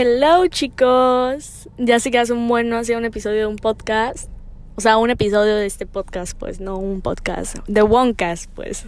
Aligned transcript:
Hello 0.00 0.46
chicos, 0.46 1.68
ya 1.76 1.98
sé 1.98 2.12
que 2.12 2.20
hace 2.20 2.32
un 2.32 2.46
bueno 2.46 2.76
hacía 2.76 2.96
un 2.96 3.04
episodio 3.04 3.38
de 3.40 3.46
un 3.46 3.56
podcast, 3.56 4.30
o 4.76 4.80
sea, 4.80 4.96
un 4.96 5.10
episodio 5.10 5.56
de 5.56 5.66
este 5.66 5.86
podcast, 5.86 6.38
pues, 6.38 6.60
no 6.60 6.78
un 6.78 7.00
podcast, 7.00 7.58
de 7.66 7.82
Onecast, 7.82 8.48
pues. 8.54 8.86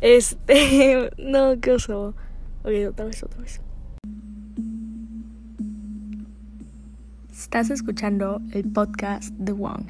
Este, 0.00 1.12
no, 1.18 1.60
qué 1.60 1.70
oso. 1.70 2.16
Ok, 2.64 2.72
otra 2.88 3.04
vez, 3.04 3.22
otra 3.22 3.40
vez. 3.40 3.60
Estás 7.30 7.70
escuchando 7.70 8.42
el 8.50 8.68
podcast 8.72 9.32
de 9.34 9.52
Wong. 9.52 9.86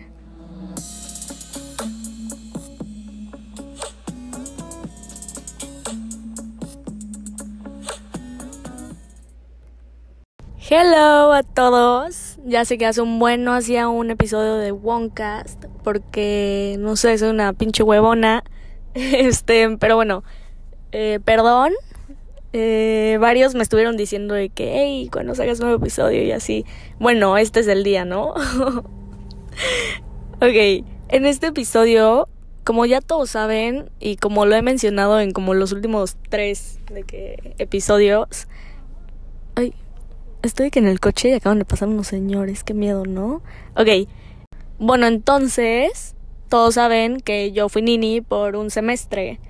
Hello 10.73 11.33
a 11.33 11.43
todos. 11.43 12.39
Ya 12.47 12.65
sé 12.65 12.79
que 12.79 12.87
hace 12.87 13.01
un 13.01 13.19
buen 13.19 13.43
no 13.43 13.53
hacía 13.55 13.89
un 13.89 14.09
episodio 14.13 14.55
de 14.55 14.71
Onecast 14.71 15.65
porque 15.83 16.77
no 16.79 16.95
sé, 16.95 17.19
soy 17.19 17.31
una 17.31 17.53
pinche 17.53 17.83
huevona. 17.83 18.45
Este, 18.95 19.77
pero 19.79 19.97
bueno, 19.97 20.23
eh, 20.93 21.19
perdón. 21.25 21.73
Eh, 22.53 23.19
varios 23.21 23.57
me 23.57 23.65
estuvieron 23.65 23.97
diciendo 23.97 24.33
de 24.35 24.49
que, 24.49 24.75
hey, 24.77 25.09
cuando 25.13 25.35
salgas 25.35 25.59
un 25.59 25.67
nuevo 25.67 25.83
episodio 25.83 26.23
y 26.23 26.31
así. 26.31 26.65
Bueno, 27.01 27.37
este 27.37 27.59
es 27.59 27.67
el 27.67 27.83
día, 27.83 28.05
¿no? 28.05 28.29
ok, 30.37 30.85
en 31.09 31.27
este 31.27 31.49
episodio, 31.49 32.29
como 32.63 32.87
ya 32.87 33.01
todos 33.01 33.31
saben 33.31 33.91
y 33.99 34.19
como 34.19 34.47
lo 34.47 34.55
he 34.55 34.63
mencionado 34.63 35.19
en 35.19 35.33
como 35.33 35.53
los 35.53 35.73
últimos 35.73 36.17
tres 36.29 36.79
de 36.93 37.03
que 37.03 37.57
episodios, 37.59 38.47
estoy 40.43 40.71
que 40.71 40.79
en 40.79 40.87
el 40.87 41.01
coche 41.01 41.29
y 41.31 41.33
acaban 41.33 41.59
de 41.59 41.65
pasar 41.65 41.89
unos 41.89 42.07
señores, 42.07 42.65
qué 42.65 42.75
miedo, 42.75 43.05
¿no? 43.05 43.43
Ok, 43.77 44.09
bueno, 44.79 45.07
entonces, 45.07 46.15
todos 46.49 46.75
saben 46.75 47.21
que 47.21 47.53
yo 47.53 47.69
fui 47.69 47.83
nini 47.83 48.21
por 48.21 48.57
un 48.57 48.71
semestre, 48.71 49.41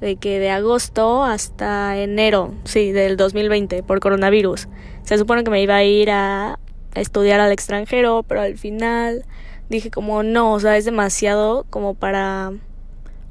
de 0.00 0.16
que 0.16 0.38
de 0.38 0.50
agosto 0.50 1.24
hasta 1.24 1.96
enero, 1.98 2.54
sí, 2.64 2.92
del 2.92 3.16
2020, 3.16 3.82
por 3.82 4.00
coronavirus. 4.00 4.68
Se 5.02 5.18
supone 5.18 5.42
que 5.42 5.50
me 5.50 5.62
iba 5.62 5.76
a 5.76 5.84
ir 5.84 6.10
a 6.10 6.58
estudiar 6.94 7.40
al 7.40 7.52
extranjero, 7.52 8.22
pero 8.22 8.42
al 8.42 8.58
final 8.58 9.24
dije 9.68 9.90
como 9.90 10.22
no, 10.22 10.52
o 10.52 10.60
sea, 10.60 10.76
es 10.76 10.84
demasiado 10.84 11.66
como 11.70 11.94
para... 11.94 12.52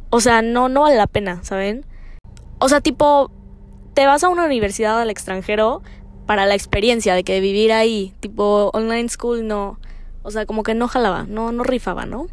O 0.10 0.22
sea, 0.22 0.42
no, 0.42 0.70
no 0.70 0.82
vale 0.82 0.96
la 0.96 1.08
pena, 1.08 1.44
¿saben? 1.44 1.86
O 2.60 2.70
sea, 2.70 2.82
tipo, 2.82 3.32
te 3.94 4.06
vas 4.06 4.24
a 4.24 4.30
una 4.30 4.46
universidad 4.46 5.00
al 5.00 5.10
extranjero 5.10 5.82
para 6.26 6.46
la 6.46 6.56
experiencia 6.56 7.14
de 7.14 7.24
que 7.24 7.40
vivir 7.40 7.72
ahí, 7.72 8.14
tipo 8.20 8.72
online 8.74 9.10
school, 9.10 9.48
no. 9.48 9.80
O 10.24 10.32
sea, 10.32 10.46
como 10.46 10.64
que 10.64 10.74
no 10.74 10.88
jalaba, 10.88 11.26
no, 11.28 11.52
no 11.52 11.64
rifaba, 11.64 12.06
¿no? 12.06 12.28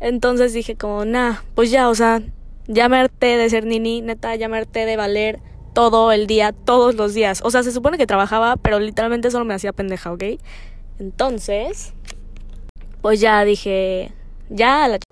Entonces 0.00 0.52
dije 0.52 0.76
como, 0.76 1.04
nah, 1.04 1.36
pues 1.54 1.70
ya, 1.70 1.88
o 1.88 1.94
sea, 1.94 2.22
ya 2.66 2.88
me 2.88 2.98
harté 2.98 3.36
de 3.36 3.48
ser 3.50 3.66
nini, 3.66 4.02
neta, 4.02 4.34
ya 4.36 4.48
me 4.48 4.58
harté 4.58 4.86
de 4.86 4.96
valer 4.96 5.40
todo 5.74 6.12
el 6.12 6.26
día, 6.26 6.52
todos 6.52 6.94
los 6.94 7.14
días. 7.14 7.40
O 7.44 7.50
sea, 7.50 7.62
se 7.62 7.72
supone 7.72 7.98
que 7.98 8.06
trabajaba, 8.06 8.56
pero 8.56 8.80
literalmente 8.80 9.30
solo 9.30 9.44
me 9.44 9.54
hacía 9.54 9.72
pendeja, 9.72 10.12
¿ok? 10.12 10.24
Entonces, 10.98 11.92
pues 13.02 13.20
ya 13.20 13.44
dije, 13.44 14.12
ya 14.48 14.88
la 14.88 14.98
ch 14.98 15.02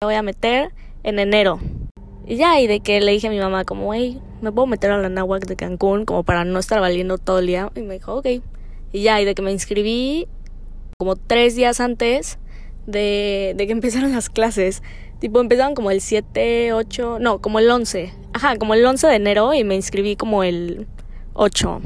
me 0.00 0.06
voy 0.06 0.14
a 0.14 0.22
meter 0.22 0.72
en 1.02 1.18
enero. 1.18 1.60
Y 2.26 2.36
ya, 2.36 2.58
y 2.60 2.66
de 2.66 2.80
que 2.80 3.00
le 3.00 3.12
dije 3.12 3.26
a 3.26 3.30
mi 3.30 3.38
mamá 3.38 3.64
como, 3.64 3.92
hey, 3.92 4.20
me 4.42 4.52
puedo 4.52 4.66
meter 4.66 4.90
a 4.90 4.98
la 4.98 5.08
náhuac 5.08 5.46
de 5.46 5.56
Cancún 5.56 6.04
como 6.04 6.22
para 6.22 6.44
no 6.44 6.58
estar 6.58 6.80
valiendo 6.80 7.18
todo 7.18 7.38
el 7.40 7.46
día. 7.46 7.70
Y 7.74 7.80
me 7.82 7.94
dijo, 7.94 8.16
ok. 8.16 8.26
Y 8.92 9.02
ya, 9.02 9.20
y 9.20 9.24
de 9.24 9.34
que 9.34 9.42
me 9.42 9.52
inscribí 9.52 10.28
como 10.98 11.16
tres 11.16 11.56
días 11.56 11.80
antes 11.80 12.38
de, 12.86 13.54
de 13.56 13.66
que 13.66 13.72
empezaran 13.80 14.12
las 14.12 14.30
clases. 14.30 14.82
Tipo, 15.18 15.40
empezaban 15.40 15.74
como 15.74 15.90
el 15.90 16.00
7, 16.00 16.72
8, 16.72 17.18
no, 17.20 17.40
como 17.40 17.58
el 17.58 17.70
11. 17.70 18.12
Ajá, 18.32 18.56
como 18.56 18.74
el 18.74 18.84
11 18.84 19.06
de 19.06 19.14
enero 19.14 19.52
y 19.52 19.64
me 19.64 19.74
inscribí 19.74 20.16
como 20.16 20.42
el 20.42 20.86
8. 21.34 21.80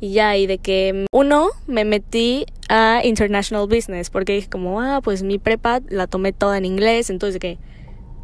Y 0.00 0.14
ya, 0.14 0.36
y 0.36 0.48
de 0.48 0.58
que 0.58 1.06
uno 1.12 1.50
me 1.68 1.84
metí 1.84 2.44
a 2.68 3.02
International 3.04 3.68
Business 3.68 4.10
porque 4.10 4.32
dije 4.32 4.48
como, 4.48 4.80
ah, 4.80 5.00
pues 5.00 5.22
mi 5.22 5.38
prepa 5.38 5.80
la 5.88 6.08
tomé 6.08 6.32
toda 6.32 6.58
en 6.58 6.64
inglés, 6.64 7.08
entonces 7.08 7.34
de 7.34 7.38
que 7.38 7.58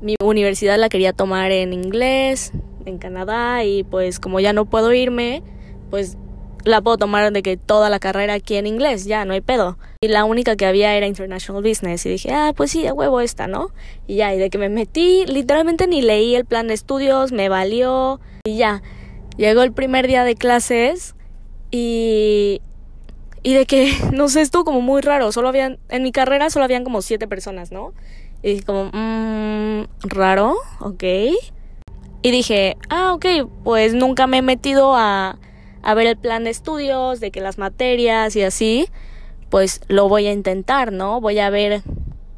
mi 0.01 0.17
universidad 0.21 0.77
la 0.79 0.89
quería 0.89 1.13
tomar 1.13 1.53
en 1.53 1.73
inglés, 1.73 2.53
en 2.89 2.99
Canadá, 2.99 3.65
y 3.65 3.85
pues 3.85 4.19
como 4.21 4.41
ya 4.41 4.53
no 4.53 4.65
puedo 4.65 4.93
irme, 4.93 5.43
pues 5.91 6.17
la 6.65 6.81
puedo 6.81 6.99
tomar 6.99 7.33
de 7.33 7.43
que 7.43 7.57
toda 7.57 7.89
la 7.91 7.99
carrera 7.99 8.35
aquí 8.35 8.57
en 8.57 8.67
inglés, 8.67 9.05
ya 9.05 9.25
no 9.25 9.33
hay 9.33 9.41
pedo. 9.41 9.79
Y 10.01 10.09
la 10.09 10.25
única 10.25 10.57
que 10.57 10.67
había 10.67 10.95
era 10.95 11.07
International 11.07 11.63
Business 11.63 12.05
y 12.07 12.11
dije, 12.11 12.33
ah, 12.33 12.53
pues 12.57 12.71
sí, 12.71 12.87
a 12.87 12.95
huevo 12.95 13.21
esta, 13.21 13.47
¿no? 13.47 13.71
Y 14.07 14.17
ya, 14.17 14.35
y 14.35 14.39
de 14.39 14.51
que 14.51 14.59
me 14.59 14.69
metí, 14.69 15.25
literalmente 15.27 15.87
ni 15.87 16.03
leí 16.03 16.35
el 16.35 16.45
plan 16.45 16.69
de 16.69 16.75
estudios, 16.75 17.33
me 17.33 17.49
valió 17.49 18.21
y 18.45 18.57
ya. 18.57 18.83
Llegó 19.37 19.63
el 19.63 19.73
primer 19.73 20.07
día 20.07 20.25
de 20.25 20.35
clases 20.35 21.15
y 21.71 22.61
y 23.43 23.55
de 23.55 23.67
que 23.67 23.93
no 24.13 24.29
sé, 24.29 24.41
estuvo 24.41 24.65
como 24.65 24.81
muy 24.81 25.01
raro, 25.01 25.33
solo 25.33 25.49
habían 25.49 25.79
en 25.89 26.03
mi 26.03 26.13
carrera 26.13 26.51
solo 26.51 26.65
habían 26.65 26.85
como 26.85 27.03
siete 27.03 27.27
personas, 27.29 27.73
¿no? 27.73 27.93
Y 28.43 28.61
como, 28.61 28.91
mmm, 28.93 29.85
raro, 30.03 30.57
ok. 30.81 31.05
Y 32.23 32.31
dije, 32.31 32.77
ah, 32.89 33.13
ok, 33.15 33.27
pues 33.65 33.95
nunca 33.95 34.27
me 34.27 34.39
he 34.39 34.43
metido 34.43 34.95
a, 34.95 35.39
a 35.83 35.95
ver 35.95 36.07
el 36.07 36.17
plan 36.17 36.45
de 36.45 36.51
estudios, 36.51 37.21
de 37.21 37.31
que 37.31 37.41
las 37.41 37.59
materias 37.59 38.35
y 38.37 38.43
así, 38.43 38.89
pues 39.51 39.81
lo 39.89 40.09
voy 40.09 40.27
a 40.27 40.33
intentar, 40.33 40.93
¿no? 40.93 41.21
Voy 41.21 41.39
a 41.39 41.51
ver, 41.51 41.83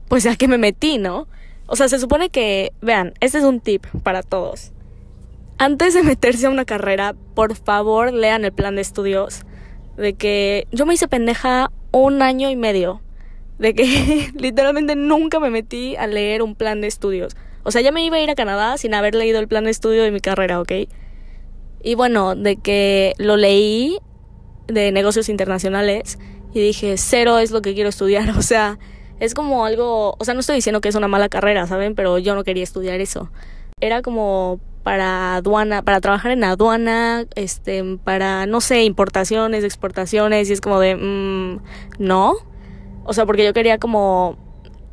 pues 0.08 0.26
a 0.26 0.36
qué 0.36 0.48
me 0.48 0.58
metí, 0.58 0.98
¿no? 0.98 1.28
O 1.66 1.76
sea, 1.76 1.88
se 1.88 1.98
supone 1.98 2.30
que, 2.30 2.72
vean, 2.80 3.14
este 3.20 3.38
es 3.38 3.44
un 3.44 3.60
tip 3.60 3.86
para 4.02 4.22
todos. 4.22 4.72
Antes 5.58 5.94
de 5.94 6.02
meterse 6.02 6.46
a 6.46 6.50
una 6.50 6.64
carrera, 6.64 7.14
por 7.34 7.54
favor 7.54 8.12
lean 8.12 8.44
el 8.44 8.52
plan 8.52 8.74
de 8.74 8.82
estudios. 8.82 9.44
De 9.96 10.14
que 10.14 10.66
yo 10.72 10.86
me 10.86 10.94
hice 10.94 11.08
pendeja 11.08 11.70
un 11.92 12.22
año 12.22 12.50
y 12.50 12.56
medio 12.56 13.02
de 13.60 13.74
que 13.74 14.30
literalmente 14.34 14.96
nunca 14.96 15.38
me 15.38 15.50
metí 15.50 15.94
a 15.96 16.06
leer 16.06 16.42
un 16.42 16.56
plan 16.56 16.80
de 16.80 16.88
estudios. 16.88 17.36
O 17.62 17.70
sea, 17.70 17.82
ya 17.82 17.92
me 17.92 18.04
iba 18.04 18.16
a 18.16 18.20
ir 18.20 18.30
a 18.30 18.34
Canadá 18.34 18.76
sin 18.78 18.94
haber 18.94 19.14
leído 19.14 19.38
el 19.38 19.48
plan 19.48 19.64
de 19.64 19.70
estudio 19.70 20.02
de 20.02 20.10
mi 20.10 20.20
carrera, 20.20 20.60
¿ok? 20.60 20.72
Y 21.82 21.94
bueno, 21.94 22.34
de 22.34 22.56
que 22.56 23.14
lo 23.18 23.36
leí 23.36 23.98
de 24.66 24.92
negocios 24.92 25.28
internacionales 25.28 26.18
y 26.52 26.60
dije, 26.60 26.96
cero 26.96 27.38
es 27.38 27.50
lo 27.50 27.62
que 27.62 27.74
quiero 27.74 27.88
estudiar. 27.88 28.30
O 28.38 28.42
sea, 28.42 28.78
es 29.18 29.34
como 29.34 29.64
algo, 29.64 30.16
o 30.18 30.24
sea, 30.24 30.34
no 30.34 30.40
estoy 30.40 30.56
diciendo 30.56 30.80
que 30.80 30.88
es 30.88 30.94
una 30.94 31.08
mala 31.08 31.28
carrera, 31.28 31.66
¿saben? 31.66 31.94
Pero 31.94 32.18
yo 32.18 32.34
no 32.34 32.44
quería 32.44 32.64
estudiar 32.64 33.00
eso. 33.00 33.30
Era 33.80 34.02
como 34.02 34.60
para 34.82 35.36
aduana, 35.36 35.82
para 35.82 36.00
trabajar 36.00 36.32
en 36.32 36.42
aduana, 36.42 37.26
este, 37.34 37.84
para, 38.02 38.46
no 38.46 38.60
sé, 38.60 38.84
importaciones, 38.84 39.62
exportaciones, 39.62 40.48
y 40.48 40.54
es 40.54 40.60
como 40.60 40.80
de, 40.80 40.96
mmm, 40.96 41.60
no. 41.98 42.34
O 43.04 43.12
sea, 43.12 43.26
porque 43.26 43.44
yo 43.44 43.52
quería 43.52 43.78
como, 43.78 44.38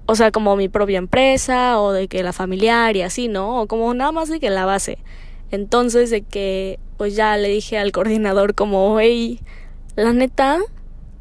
o 0.08 0.16
sea, 0.16 0.32
como 0.32 0.56
mi 0.56 0.70
propia 0.70 0.98
empresa 0.98 1.80
o 1.80 1.92
de 1.92 2.08
que 2.08 2.24
la 2.24 2.34
familiar 2.34 2.96
y 2.96 3.02
así, 3.02 3.28
¿no? 3.28 3.62
O 3.62 3.68
como 3.68 3.94
nada 3.94 4.14
más 4.14 4.30
de 4.30 4.40
que 4.40 4.50
la 4.50 4.66
base. 4.66 4.98
Entonces 5.52 6.10
de 6.10 6.22
que 6.22 6.80
pues 6.98 7.16
ya 7.16 7.38
le 7.38 7.50
dije 7.50 7.78
al 7.78 7.92
coordinador 7.92 8.56
como, 8.56 9.00
hey, 9.00 9.42
la 9.96 10.14
neta, 10.14 10.60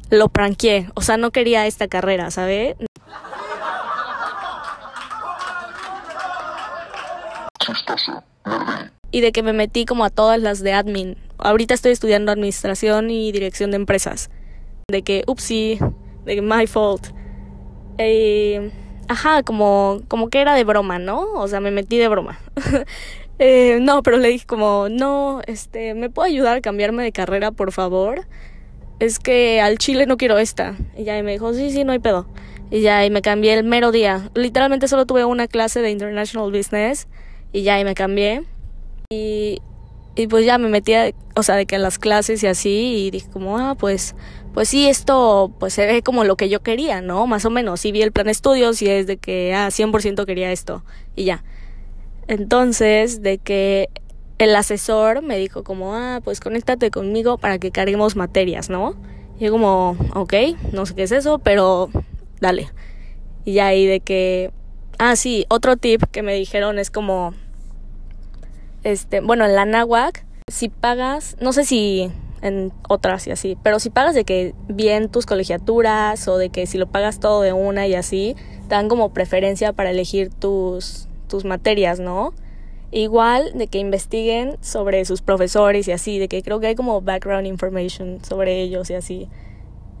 lo 0.09 0.29
pranqué. 0.29 0.89
O 0.95 1.01
sea, 1.01 1.17
no 1.17 1.31
quería 1.31 1.67
esta 1.67 1.87
carrera, 1.87 2.31
¿sabe? 2.31 2.77
Y 9.11 9.21
de 9.21 9.31
que 9.33 9.43
me 9.43 9.53
metí 9.53 9.85
como 9.85 10.05
a 10.05 10.09
todas 10.09 10.39
las 10.39 10.61
de 10.61 10.73
admin. 10.73 11.17
Ahorita 11.37 11.73
estoy 11.73 11.91
estudiando 11.91 12.31
administración 12.31 13.09
y 13.09 13.31
dirección 13.33 13.71
de 13.71 13.77
empresas. 13.77 14.29
De 14.87 15.01
que, 15.01 15.23
upsí, 15.27 15.77
de 16.25 16.41
my 16.41 16.67
fault. 16.67 17.16
Eh, 17.97 18.71
ajá, 19.07 19.43
como, 19.43 20.01
como 20.07 20.29
que 20.29 20.41
era 20.41 20.55
de 20.55 20.63
broma, 20.63 20.99
¿no? 20.99 21.33
O 21.33 21.47
sea, 21.47 21.59
me 21.59 21.71
metí 21.71 21.97
de 21.97 22.07
broma. 22.07 22.39
eh, 23.39 23.79
no, 23.81 24.03
pero 24.03 24.17
le 24.17 24.29
dije 24.29 24.45
como, 24.45 24.87
no, 24.89 25.41
este, 25.47 25.93
¿me 25.93 26.09
puedo 26.09 26.27
ayudar 26.27 26.57
a 26.57 26.61
cambiarme 26.61 27.03
de 27.03 27.11
carrera, 27.11 27.51
por 27.51 27.71
favor? 27.71 28.27
Es 28.99 29.19
que 29.19 29.61
al 29.61 29.77
chile 29.77 30.05
no 30.05 30.17
quiero 30.17 30.37
esta. 30.37 30.75
Y 30.97 31.03
ya 31.03 31.17
y 31.17 31.23
me 31.23 31.31
dijo, 31.31 31.53
sí, 31.53 31.71
sí, 31.71 31.83
no 31.83 31.91
hay 31.91 31.99
pedo. 31.99 32.27
Y 32.69 32.81
ya, 32.81 33.05
y 33.05 33.09
me 33.09 33.21
cambié 33.21 33.53
el 33.53 33.63
mero 33.63 33.91
día. 33.91 34.29
Literalmente 34.33 34.87
solo 34.87 35.05
tuve 35.05 35.23
una 35.23 35.47
clase 35.47 35.81
de 35.81 35.91
International 35.91 36.51
Business. 36.51 37.07
Y 37.53 37.63
ya, 37.63 37.79
y 37.79 37.85
me 37.85 37.95
cambié. 37.95 38.43
Y, 39.09 39.61
y 40.15 40.27
pues 40.27 40.45
ya 40.45 40.57
me 40.57 40.67
metí, 40.67 40.93
o 41.35 41.43
sea, 41.43 41.55
de 41.55 41.65
que 41.65 41.75
en 41.75 41.83
las 41.83 41.99
clases 41.99 42.43
y 42.43 42.47
así. 42.47 43.05
Y 43.05 43.11
dije 43.11 43.29
como, 43.29 43.57
ah, 43.57 43.75
pues 43.75 44.15
pues 44.57 44.69
sí, 44.69 44.87
esto 44.89 45.53
pues 45.59 45.75
se 45.75 45.85
ve 45.85 46.01
como 46.01 46.23
lo 46.23 46.35
que 46.35 46.49
yo 46.49 46.63
quería, 46.63 46.99
¿no? 46.99 47.27
Más 47.27 47.45
o 47.45 47.51
menos, 47.51 47.79
sí 47.79 47.91
vi 47.91 48.01
el 48.01 48.11
plan 48.11 48.25
de 48.25 48.31
estudios 48.31 48.81
y 48.81 48.89
es 48.89 49.05
de 49.05 49.17
que, 49.17 49.53
ah, 49.53 49.69
100% 49.69 50.25
quería 50.25 50.51
esto 50.51 50.83
y 51.15 51.25
ya. 51.25 51.43
Entonces, 52.27 53.21
de 53.21 53.37
que 53.37 53.91
el 54.39 54.55
asesor 54.55 55.21
me 55.21 55.37
dijo 55.37 55.63
como, 55.63 55.93
ah, 55.93 56.21
pues 56.23 56.39
conéctate 56.39 56.89
conmigo 56.89 57.37
para 57.37 57.59
que 57.59 57.69
carguemos 57.69 58.15
materias, 58.15 58.71
¿no? 58.71 58.95
Y 59.39 59.45
yo 59.45 59.51
como, 59.51 59.95
ok, 60.15 60.33
no 60.73 60.87
sé 60.87 60.95
qué 60.95 61.03
es 61.03 61.11
eso, 61.11 61.37
pero 61.37 61.91
dale. 62.41 62.71
Y 63.45 63.53
ya 63.53 63.67
ahí 63.67 63.85
de 63.85 63.99
que, 63.99 64.49
ah, 64.97 65.15
sí, 65.15 65.45
otro 65.49 65.77
tip 65.77 66.01
que 66.11 66.23
me 66.23 66.33
dijeron 66.33 66.79
es 66.79 66.89
como, 66.89 67.35
este, 68.83 69.21
bueno, 69.21 69.45
en 69.45 69.53
la 69.53 69.65
náhuac, 69.65 70.25
si 70.51 70.69
pagas, 70.69 71.37
no 71.39 71.53
sé 71.53 71.63
si 71.63 72.11
en 72.41 72.71
otras 72.87 73.27
y 73.27 73.31
así, 73.31 73.57
pero 73.63 73.79
si 73.79 73.89
pagas 73.89 74.15
de 74.15 74.23
que 74.23 74.53
bien 74.67 75.09
tus 75.09 75.25
colegiaturas 75.25 76.27
o 76.27 76.37
de 76.37 76.49
que 76.49 76.67
si 76.67 76.77
lo 76.77 76.87
pagas 76.87 77.19
todo 77.19 77.41
de 77.41 77.53
una 77.53 77.87
y 77.87 77.95
así, 77.95 78.35
te 78.67 78.75
dan 78.75 78.89
como 78.89 79.09
preferencia 79.09 79.73
para 79.73 79.89
elegir 79.89 80.29
tus, 80.33 81.07
tus 81.27 81.45
materias, 81.45 81.99
¿no? 81.99 82.33
Igual 82.91 83.51
de 83.55 83.67
que 83.67 83.79
investiguen 83.79 84.57
sobre 84.61 85.03
sus 85.05 85.21
profesores 85.21 85.87
y 85.87 85.91
así, 85.91 86.19
de 86.19 86.27
que 86.27 86.41
creo 86.41 86.59
que 86.59 86.67
hay 86.67 86.75
como 86.75 87.01
background 87.01 87.47
information 87.47 88.23
sobre 88.23 88.61
ellos 88.61 88.89
y 88.89 88.93
así, 88.93 89.29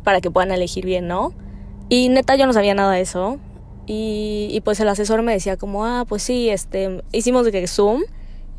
para 0.03 0.21
que 0.21 0.31
puedan 0.31 0.51
elegir 0.51 0.85
bien, 0.85 1.07
¿no? 1.07 1.33
Y 1.89 2.09
neta 2.09 2.35
yo 2.35 2.45
no 2.45 2.53
sabía 2.53 2.73
nada 2.73 2.93
de 2.93 3.01
eso. 3.01 3.39
Y, 3.85 4.49
y 4.51 4.61
pues 4.61 4.79
el 4.79 4.89
asesor 4.89 5.21
me 5.21 5.31
decía 5.31 5.55
como, 5.57 5.85
ah, 5.85 6.05
pues 6.07 6.21
sí, 6.21 6.49
este, 6.49 7.01
hicimos 7.11 7.45
de 7.45 7.51
que 7.51 7.67
Zoom. 7.67 8.03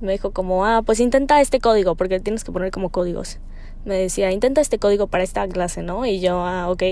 Me 0.00 0.12
dijo 0.12 0.30
como, 0.30 0.64
ah, 0.64 0.82
pues 0.84 1.00
intenta 1.00 1.40
este 1.40 1.58
código, 1.58 1.96
porque 1.96 2.20
tienes 2.20 2.44
que 2.44 2.52
poner 2.52 2.70
como 2.70 2.90
códigos. 2.90 3.38
Me 3.84 3.96
decía, 3.96 4.32
intenta 4.32 4.60
este 4.60 4.78
código 4.78 5.06
para 5.06 5.24
esta 5.24 5.46
clase, 5.48 5.82
¿no? 5.82 6.04
Y 6.06 6.20
yo, 6.20 6.40
ah, 6.40 6.70
ok. 6.70 6.82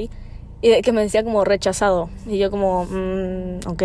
Y 0.62 0.80
que 0.82 0.92
me 0.92 1.02
decía 1.02 1.22
como 1.24 1.44
rechazado. 1.44 2.08
Y 2.26 2.38
yo 2.38 2.50
como, 2.50 2.84
mmm, 2.84 3.60
ok. 3.66 3.82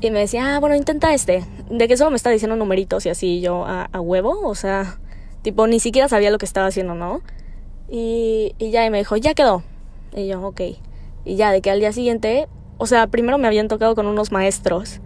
Y 0.00 0.10
me 0.10 0.20
decía, 0.20 0.56
ah, 0.56 0.60
bueno, 0.60 0.76
intenta 0.76 1.14
este. 1.14 1.44
De 1.70 1.88
que 1.88 1.96
solo 1.96 2.10
me 2.10 2.16
está 2.16 2.30
diciendo 2.30 2.56
numeritos 2.56 3.06
y 3.06 3.08
así, 3.08 3.40
yo 3.40 3.64
a, 3.66 3.88
huevo, 4.00 4.46
o 4.46 4.54
sea, 4.54 4.98
tipo, 5.42 5.66
ni 5.66 5.80
siquiera 5.80 6.08
sabía 6.08 6.30
lo 6.30 6.38
que 6.38 6.46
estaba 6.46 6.66
haciendo, 6.66 6.94
¿no? 6.94 7.22
Y, 7.88 8.54
y 8.58 8.70
ya, 8.70 8.84
y 8.84 8.90
me 8.90 8.98
dijo, 8.98 9.16
ya 9.16 9.34
quedó. 9.34 9.62
Y 10.14 10.26
yo, 10.26 10.46
ok. 10.46 10.60
Y 11.24 11.36
ya, 11.36 11.52
de 11.52 11.60
que 11.60 11.70
al 11.70 11.80
día 11.80 11.92
siguiente, 11.92 12.48
o 12.78 12.86
sea, 12.86 13.06
primero 13.06 13.38
me 13.38 13.46
habían 13.46 13.68
tocado 13.68 13.94
con 13.94 14.06
unos 14.06 14.32
maestros. 14.32 15.00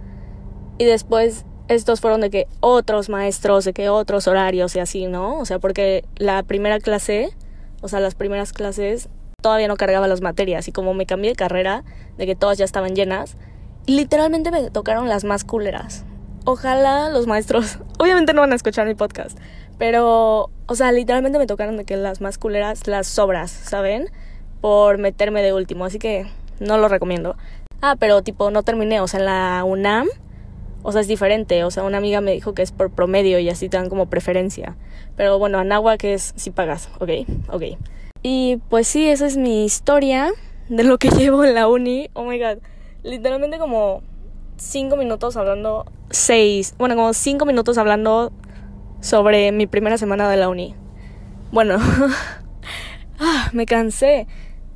Y 0.78 0.84
después 0.84 1.44
estos 1.68 2.00
fueron 2.00 2.20
de 2.20 2.30
que 2.30 2.46
otros 2.60 3.08
maestros, 3.08 3.64
de 3.64 3.72
que 3.72 3.88
otros 3.88 4.26
horarios 4.26 4.74
y 4.74 4.80
así, 4.80 5.06
¿no? 5.06 5.38
O 5.38 5.44
sea, 5.44 5.58
porque 5.58 6.04
la 6.16 6.42
primera 6.42 6.80
clase, 6.80 7.30
o 7.82 7.88
sea, 7.88 8.00
las 8.00 8.14
primeras 8.14 8.52
clases 8.52 9.08
todavía 9.40 9.68
no 9.68 9.76
cargaba 9.76 10.08
las 10.08 10.20
materias 10.20 10.66
y 10.66 10.72
como 10.72 10.94
me 10.94 11.06
cambié 11.06 11.30
de 11.30 11.36
carrera, 11.36 11.84
de 12.16 12.26
que 12.26 12.34
todas 12.34 12.58
ya 12.58 12.64
estaban 12.64 12.96
llenas, 12.96 13.36
literalmente 13.86 14.50
me 14.50 14.70
tocaron 14.70 15.08
las 15.08 15.24
más 15.24 15.44
culeras. 15.44 16.04
Ojalá 16.44 17.10
los 17.10 17.26
maestros, 17.26 17.78
obviamente 17.98 18.32
no 18.32 18.40
van 18.40 18.52
a 18.52 18.56
escuchar 18.56 18.86
mi 18.86 18.94
podcast, 18.94 19.38
pero, 19.78 20.50
o 20.66 20.74
sea, 20.74 20.90
literalmente 20.90 21.38
me 21.38 21.46
tocaron 21.46 21.76
de 21.76 21.84
que 21.84 21.96
las 21.96 22.20
más 22.20 22.38
culeras, 22.38 22.86
las 22.86 23.06
sobras, 23.06 23.50
¿saben? 23.50 24.10
Por 24.60 24.98
meterme 24.98 25.42
de 25.42 25.52
último, 25.52 25.84
así 25.84 25.98
que 25.98 26.26
no 26.58 26.78
lo 26.78 26.88
recomiendo. 26.88 27.36
Ah, 27.80 27.94
pero 27.96 28.22
tipo, 28.22 28.50
no 28.50 28.62
terminé, 28.64 29.00
o 29.00 29.06
sea, 29.06 29.20
en 29.20 29.26
la 29.26 29.64
UNAM, 29.64 30.08
o 30.82 30.92
sea, 30.92 31.00
es 31.00 31.08
diferente, 31.08 31.64
o 31.64 31.70
sea, 31.70 31.82
una 31.82 31.98
amiga 31.98 32.20
me 32.20 32.32
dijo 32.32 32.54
que 32.54 32.62
es 32.62 32.72
por 32.72 32.90
promedio 32.90 33.38
y 33.38 33.48
así 33.48 33.68
te 33.68 33.76
dan 33.76 33.88
como 33.88 34.06
preferencia. 34.06 34.76
Pero 35.16 35.38
bueno, 35.38 35.58
Anáhuac 35.58 36.04
es 36.04 36.32
si 36.36 36.50
pagas, 36.50 36.88
ok, 37.00 37.10
ok. 37.48 37.62
Y 38.22 38.58
pues 38.68 38.88
sí, 38.88 39.08
esa 39.08 39.26
es 39.26 39.36
mi 39.36 39.64
historia 39.64 40.30
de 40.68 40.84
lo 40.84 40.98
que 40.98 41.08
llevo 41.16 41.44
en 41.44 41.54
la 41.54 41.68
uni, 41.68 42.10
oh 42.14 42.24
my 42.24 42.38
god 42.38 42.58
literalmente 43.02 43.58
como 43.58 44.02
cinco 44.56 44.96
minutos 44.96 45.36
hablando, 45.36 45.86
seis, 46.10 46.74
bueno, 46.78 46.96
como 46.96 47.12
cinco 47.12 47.46
minutos 47.46 47.78
hablando 47.78 48.32
sobre 49.00 49.52
mi 49.52 49.66
primera 49.66 49.98
semana 49.98 50.28
de 50.28 50.36
la 50.36 50.48
uni. 50.48 50.74
Bueno, 51.52 51.78
ah, 53.18 53.50
me 53.52 53.66
cansé. 53.66 54.26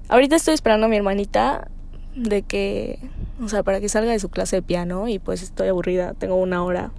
Ahorita 0.09 0.37
estoy 0.37 0.55
esperando 0.55 0.87
a 0.87 0.89
mi 0.89 0.97
hermanita 0.97 1.69
de 2.15 2.43
que, 2.43 2.99
o 3.43 3.49
sea, 3.49 3.63
para 3.63 3.81
que 3.81 3.89
salga 3.89 4.13
de 4.13 4.21
su 4.21 4.29
clase 4.29 4.57
de 4.57 4.63
piano 4.63 5.09
y 5.09 5.19
pues 5.19 5.43
estoy 5.43 5.69
aburrida, 5.69 6.15
tengo 6.15 6.37
una 6.37 6.65
hora 6.65 6.93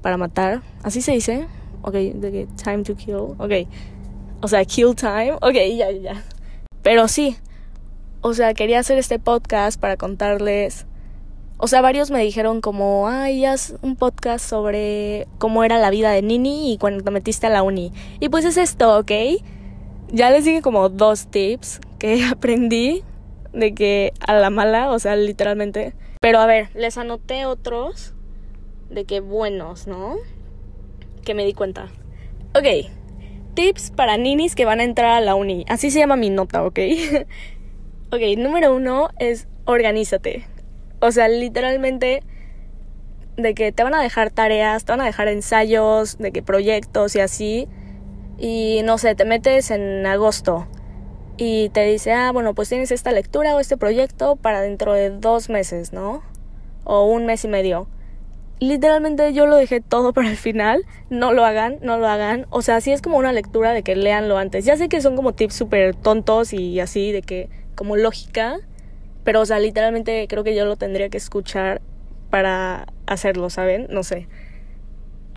para 0.00 0.16
matar. 0.16 0.62
¿Así 0.82 1.02
se 1.02 1.12
dice? 1.12 1.46
Ok, 1.82 1.92
de 1.92 2.32
que 2.32 2.48
time 2.62 2.82
to 2.82 2.96
kill. 2.96 3.34
Ok. 3.38 3.68
O 4.40 4.48
sea, 4.48 4.64
kill 4.64 4.94
time. 4.94 5.34
Ok, 5.34 5.54
ya, 5.76 5.90
ya. 5.90 6.22
Pero 6.82 7.08
sí, 7.08 7.36
o 8.22 8.32
sea, 8.32 8.54
quería 8.54 8.78
hacer 8.78 8.98
este 8.98 9.18
podcast 9.18 9.78
para 9.78 9.96
contarles. 9.96 10.86
O 11.58 11.68
sea, 11.68 11.80
varios 11.80 12.10
me 12.10 12.22
dijeron 12.22 12.60
como, 12.60 13.08
ay, 13.08 13.44
haz 13.44 13.74
un 13.82 13.96
podcast 13.96 14.48
sobre 14.48 15.26
cómo 15.38 15.64
era 15.64 15.78
la 15.78 15.90
vida 15.90 16.10
de 16.10 16.22
Nini 16.22 16.72
y 16.72 16.78
cuando 16.78 17.04
te 17.04 17.10
metiste 17.10 17.46
a 17.46 17.50
la 17.50 17.62
uni. 17.62 17.92
Y 18.20 18.28
pues 18.28 18.44
es 18.44 18.56
esto, 18.56 18.98
¿ok? 18.98 19.12
Ya 20.12 20.30
les 20.30 20.44
dije 20.44 20.62
como 20.62 20.88
dos 20.88 21.26
tips 21.26 21.80
que 21.98 22.24
aprendí 22.30 23.04
de 23.52 23.74
que 23.74 24.12
a 24.20 24.34
la 24.34 24.50
mala, 24.50 24.90
o 24.90 24.98
sea, 24.98 25.16
literalmente. 25.16 25.94
Pero 26.20 26.38
a 26.38 26.46
ver, 26.46 26.68
les 26.74 26.98
anoté 26.98 27.46
otros 27.46 28.14
de 28.90 29.04
que 29.04 29.20
buenos, 29.20 29.86
¿no? 29.86 30.16
Que 31.24 31.34
me 31.34 31.44
di 31.44 31.52
cuenta. 31.52 31.88
Ok, 32.54 32.90
tips 33.54 33.90
para 33.90 34.16
ninis 34.16 34.54
que 34.54 34.64
van 34.64 34.80
a 34.80 34.84
entrar 34.84 35.12
a 35.12 35.20
la 35.20 35.34
uni. 35.34 35.64
Así 35.68 35.90
se 35.90 35.98
llama 35.98 36.16
mi 36.16 36.30
nota, 36.30 36.64
¿ok? 36.64 36.78
Ok, 38.12 38.20
número 38.38 38.72
uno 38.72 39.10
es 39.18 39.48
organízate. 39.64 40.46
O 41.00 41.10
sea, 41.10 41.26
literalmente 41.26 42.22
de 43.36 43.52
que 43.52 43.72
te 43.72 43.82
van 43.82 43.94
a 43.94 44.00
dejar 44.00 44.30
tareas, 44.30 44.84
te 44.84 44.92
van 44.92 45.00
a 45.00 45.06
dejar 45.06 45.26
ensayos, 45.26 46.16
de 46.18 46.30
que 46.30 46.40
proyectos 46.40 47.16
y 47.16 47.20
así. 47.20 47.68
Y 48.38 48.82
no 48.84 48.96
sé, 48.96 49.16
te 49.16 49.24
metes 49.24 49.72
en 49.72 50.06
agosto 50.06 50.68
y 51.38 51.68
te 51.70 51.84
dice, 51.84 52.12
ah, 52.12 52.32
bueno, 52.32 52.54
pues 52.54 52.68
tienes 52.68 52.90
esta 52.90 53.12
lectura 53.12 53.54
o 53.54 53.60
este 53.60 53.76
proyecto 53.76 54.36
para 54.36 54.60
dentro 54.60 54.92
de 54.94 55.10
dos 55.10 55.50
meses, 55.50 55.92
¿no? 55.92 56.22
O 56.84 57.06
un 57.06 57.26
mes 57.26 57.44
y 57.44 57.48
medio. 57.48 57.88
Literalmente 58.58 59.34
yo 59.34 59.46
lo 59.46 59.56
dejé 59.56 59.80
todo 59.80 60.12
para 60.14 60.30
el 60.30 60.36
final. 60.36 60.84
No 61.10 61.32
lo 61.32 61.44
hagan, 61.44 61.78
no 61.82 61.98
lo 61.98 62.06
hagan. 62.06 62.46
O 62.50 62.62
sea, 62.62 62.80
sí 62.80 62.92
es 62.92 63.02
como 63.02 63.18
una 63.18 63.32
lectura 63.32 63.72
de 63.72 63.82
que 63.82 63.96
leanlo 63.96 64.38
antes. 64.38 64.64
Ya 64.64 64.76
sé 64.76 64.88
que 64.88 65.00
son 65.00 65.16
como 65.16 65.34
tips 65.34 65.54
súper 65.54 65.94
tontos 65.94 66.52
y 66.52 66.80
así, 66.80 67.12
de 67.12 67.22
que 67.22 67.50
como 67.74 67.96
lógica, 67.96 68.58
pero 69.24 69.42
o 69.42 69.46
sea, 69.46 69.58
literalmente 69.58 70.26
creo 70.28 70.44
que 70.44 70.54
yo 70.54 70.64
lo 70.64 70.76
tendría 70.76 71.10
que 71.10 71.18
escuchar 71.18 71.82
para 72.30 72.86
hacerlo, 73.06 73.50
¿saben? 73.50 73.86
No 73.90 74.02
sé. 74.02 74.28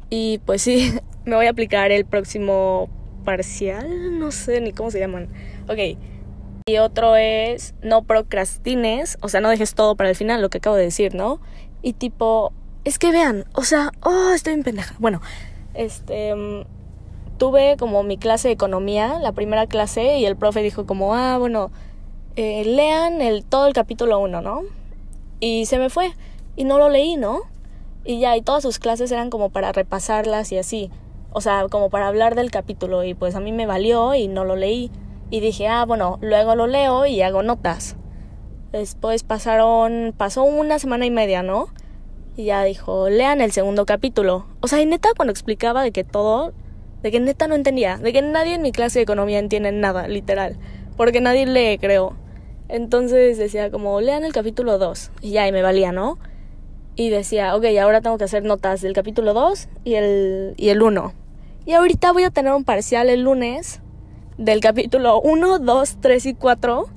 Y 0.09 0.39
pues 0.45 0.61
sí, 0.61 0.93
me 1.25 1.35
voy 1.35 1.47
a 1.47 1.51
aplicar 1.51 1.91
el 1.91 2.05
próximo 2.05 2.89
parcial, 3.25 4.17
no 4.17 4.31
sé 4.31 4.61
ni 4.61 4.71
cómo 4.71 4.91
se 4.91 4.99
llaman. 4.99 5.29
Ok. 5.69 5.97
Y 6.65 6.77
otro 6.77 7.15
es 7.15 7.73
no 7.81 8.03
procrastines, 8.03 9.17
o 9.21 9.29
sea, 9.29 9.39
no 9.39 9.49
dejes 9.49 9.73
todo 9.75 9.95
para 9.95 10.09
el 10.09 10.15
final, 10.15 10.41
lo 10.41 10.49
que 10.49 10.57
acabo 10.57 10.75
de 10.75 10.83
decir, 10.83 11.15
¿no? 11.15 11.39
Y 11.81 11.93
tipo, 11.93 12.51
es 12.83 12.99
que 12.99 13.11
vean, 13.11 13.45
o 13.53 13.63
sea, 13.63 13.91
oh, 14.01 14.31
estoy 14.33 14.53
en 14.53 14.63
pendeja. 14.63 14.95
Bueno, 14.99 15.21
este 15.73 16.35
mm, 16.35 16.65
tuve 17.37 17.77
como 17.77 18.03
mi 18.03 18.17
clase 18.17 18.49
de 18.49 18.53
economía, 18.53 19.19
la 19.19 19.31
primera 19.31 19.67
clase, 19.67 20.17
y 20.17 20.25
el 20.25 20.35
profe 20.35 20.61
dijo 20.61 20.85
como, 20.85 21.15
ah, 21.15 21.37
bueno, 21.37 21.71
eh, 22.35 22.63
lean 22.65 23.21
el, 23.21 23.45
todo 23.45 23.67
el 23.67 23.73
capítulo 23.73 24.19
1, 24.19 24.41
¿no? 24.41 24.61
Y 25.39 25.65
se 25.65 25.77
me 25.77 25.89
fue 25.89 26.13
y 26.55 26.65
no 26.65 26.77
lo 26.77 26.89
leí, 26.89 27.15
¿no? 27.15 27.41
Y 28.05 28.19
ya, 28.19 28.35
y 28.35 28.41
todas 28.41 28.63
sus 28.63 28.79
clases 28.79 29.11
eran 29.11 29.29
como 29.29 29.49
para 29.49 29.71
repasarlas 29.71 30.51
y 30.51 30.57
así. 30.57 30.91
O 31.31 31.41
sea, 31.41 31.67
como 31.69 31.89
para 31.89 32.07
hablar 32.07 32.35
del 32.35 32.51
capítulo 32.51 33.03
y 33.03 33.13
pues 33.13 33.35
a 33.35 33.39
mí 33.39 33.51
me 33.51 33.65
valió 33.65 34.15
y 34.15 34.27
no 34.27 34.45
lo 34.45 34.55
leí. 34.55 34.91
Y 35.29 35.41
dije, 35.41 35.67
ah, 35.67 35.85
bueno, 35.85 36.17
luego 36.21 36.55
lo 36.55 36.67
leo 36.67 37.05
y 37.05 37.21
hago 37.21 37.43
notas. 37.43 37.95
Después 38.71 39.23
pasaron, 39.23 40.13
pasó 40.15 40.43
una 40.43 40.79
semana 40.79 41.05
y 41.05 41.11
media, 41.11 41.43
¿no? 41.43 41.69
Y 42.35 42.45
ya 42.45 42.63
dijo, 42.63 43.09
lean 43.09 43.41
el 43.41 43.51
segundo 43.51 43.85
capítulo. 43.85 44.45
O 44.61 44.67
sea, 44.67 44.81
y 44.81 44.85
neta 44.85 45.09
cuando 45.15 45.31
explicaba 45.31 45.83
de 45.83 45.91
que 45.91 46.03
todo, 46.03 46.53
de 47.03 47.11
que 47.11 47.19
neta 47.19 47.47
no 47.47 47.55
entendía, 47.55 47.97
de 47.97 48.13
que 48.13 48.21
nadie 48.21 48.55
en 48.55 48.61
mi 48.61 48.71
clase 48.71 48.99
de 48.99 49.03
economía 49.03 49.39
entiende 49.39 49.71
nada, 49.71 50.07
literal. 50.07 50.57
Porque 50.97 51.21
nadie 51.21 51.45
lee, 51.45 51.77
creo. 51.79 52.15
Entonces 52.67 53.37
decía 53.37 53.71
como, 53.71 54.01
lean 54.01 54.23
el 54.23 54.33
capítulo 54.33 54.77
2. 54.77 55.11
Y 55.21 55.31
ya, 55.31 55.47
y 55.47 55.51
me 55.51 55.61
valía, 55.61 55.91
¿no? 55.91 56.17
Y 56.95 57.09
decía, 57.09 57.55
ok, 57.55 57.65
ahora 57.81 58.01
tengo 58.01 58.17
que 58.17 58.25
hacer 58.25 58.43
notas 58.43 58.81
del 58.81 58.93
capítulo 58.93 59.33
2 59.33 59.69
y 59.83 59.95
el, 59.95 60.53
y 60.57 60.69
el 60.69 60.81
1. 60.81 61.13
Y 61.65 61.73
ahorita 61.73 62.13
voy 62.13 62.23
a 62.23 62.29
tener 62.29 62.53
un 62.53 62.63
parcial 62.63 63.09
el 63.09 63.21
lunes 63.21 63.81
del 64.39 64.61
capítulo 64.61 65.19
1, 65.19 65.59
2, 65.59 65.97
3 65.99 66.25
y 66.25 66.33
4. 66.33 66.89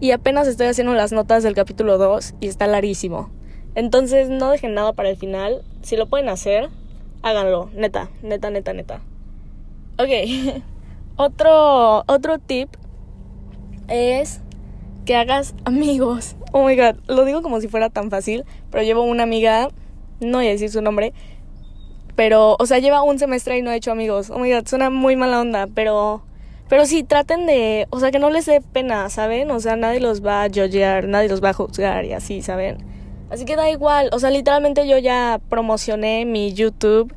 Y 0.00 0.12
apenas 0.12 0.46
estoy 0.46 0.66
haciendo 0.66 0.94
las 0.94 1.12
notas 1.12 1.42
del 1.42 1.54
capítulo 1.54 1.98
2 1.98 2.34
y 2.40 2.46
está 2.46 2.66
larguísimo. 2.66 3.30
Entonces 3.74 4.28
no 4.28 4.50
dejen 4.50 4.74
nada 4.74 4.92
para 4.92 5.10
el 5.10 5.16
final. 5.16 5.62
Si 5.82 5.96
lo 5.96 6.06
pueden 6.06 6.28
hacer, 6.28 6.68
háganlo. 7.22 7.70
Neta, 7.74 8.10
neta, 8.22 8.50
neta, 8.50 8.72
neta. 8.72 9.00
Ok. 9.98 10.62
otro, 11.16 12.04
otro 12.06 12.38
tip 12.38 12.68
es 13.88 14.40
que 15.04 15.16
hagas 15.16 15.54
amigos. 15.64 16.36
Oh 16.52 16.66
my 16.66 16.76
god, 16.76 16.96
lo 17.06 17.24
digo 17.24 17.42
como 17.42 17.60
si 17.60 17.68
fuera 17.68 17.90
tan 17.90 18.10
fácil, 18.10 18.44
pero 18.70 18.82
llevo 18.82 19.02
una 19.02 19.22
amiga, 19.22 19.68
no 20.20 20.38
voy 20.38 20.48
a 20.48 20.50
decir 20.50 20.70
su 20.70 20.82
nombre, 20.82 21.12
Pero, 22.16 22.56
o 22.58 22.66
sea, 22.66 22.78
lleva 22.78 23.02
un 23.02 23.18
semestre 23.18 23.56
y 23.56 23.62
no 23.62 23.70
ha 23.70 23.76
hecho 23.76 23.92
amigos. 23.92 24.30
Oh 24.30 24.38
my 24.38 24.52
god, 24.52 24.66
suena 24.66 24.90
muy 24.90 25.16
mala 25.16 25.40
onda, 25.40 25.66
pero. 25.66 26.22
Pero 26.70 26.86
sí, 26.86 27.02
traten 27.02 27.46
de. 27.46 27.88
O 27.90 27.98
sea, 27.98 28.12
que 28.12 28.20
no 28.20 28.30
les 28.30 28.46
dé 28.46 28.60
pena, 28.60 29.10
¿saben? 29.10 29.50
O 29.50 29.58
sea, 29.58 29.74
nadie 29.74 29.98
los 29.98 30.24
va 30.24 30.44
a 30.44 30.48
judgear, 30.48 31.08
nadie 31.08 31.28
los 31.28 31.42
va 31.42 31.48
a 31.48 31.52
juzgar 31.52 32.04
y 32.04 32.12
así, 32.12 32.42
¿saben? 32.42 32.78
Así 33.28 33.44
que 33.44 33.56
da 33.56 33.68
igual. 33.68 34.08
O 34.12 34.20
sea, 34.20 34.30
literalmente 34.30 34.86
yo 34.86 34.96
ya 34.96 35.40
promocioné 35.48 36.24
mi 36.24 36.54
YouTube 36.54 37.12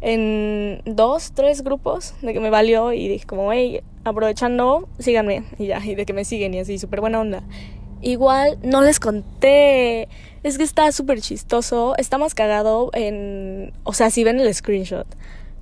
en 0.00 0.80
dos, 0.86 1.32
tres 1.34 1.62
grupos 1.62 2.14
de 2.22 2.32
que 2.32 2.40
me 2.40 2.48
valió 2.48 2.94
y 2.94 3.08
dije 3.08 3.26
como, 3.26 3.52
hey, 3.52 3.82
aprovechando, 4.04 4.88
síganme 4.98 5.44
y 5.58 5.66
ya, 5.66 5.84
y 5.84 5.94
de 5.94 6.06
que 6.06 6.14
me 6.14 6.24
siguen 6.24 6.54
y 6.54 6.60
así, 6.60 6.78
súper 6.78 7.02
buena 7.02 7.20
onda. 7.20 7.42
Igual 8.00 8.58
no 8.62 8.80
les 8.80 9.00
conté, 9.00 10.08
es 10.42 10.56
que 10.56 10.64
está 10.64 10.90
súper 10.92 11.20
chistoso, 11.20 11.94
está 11.98 12.16
más 12.16 12.34
cagado 12.34 12.90
en, 12.94 13.74
o 13.82 13.92
sea, 13.92 14.10
si 14.10 14.24
ven 14.24 14.40
el 14.40 14.54
screenshot. 14.54 15.06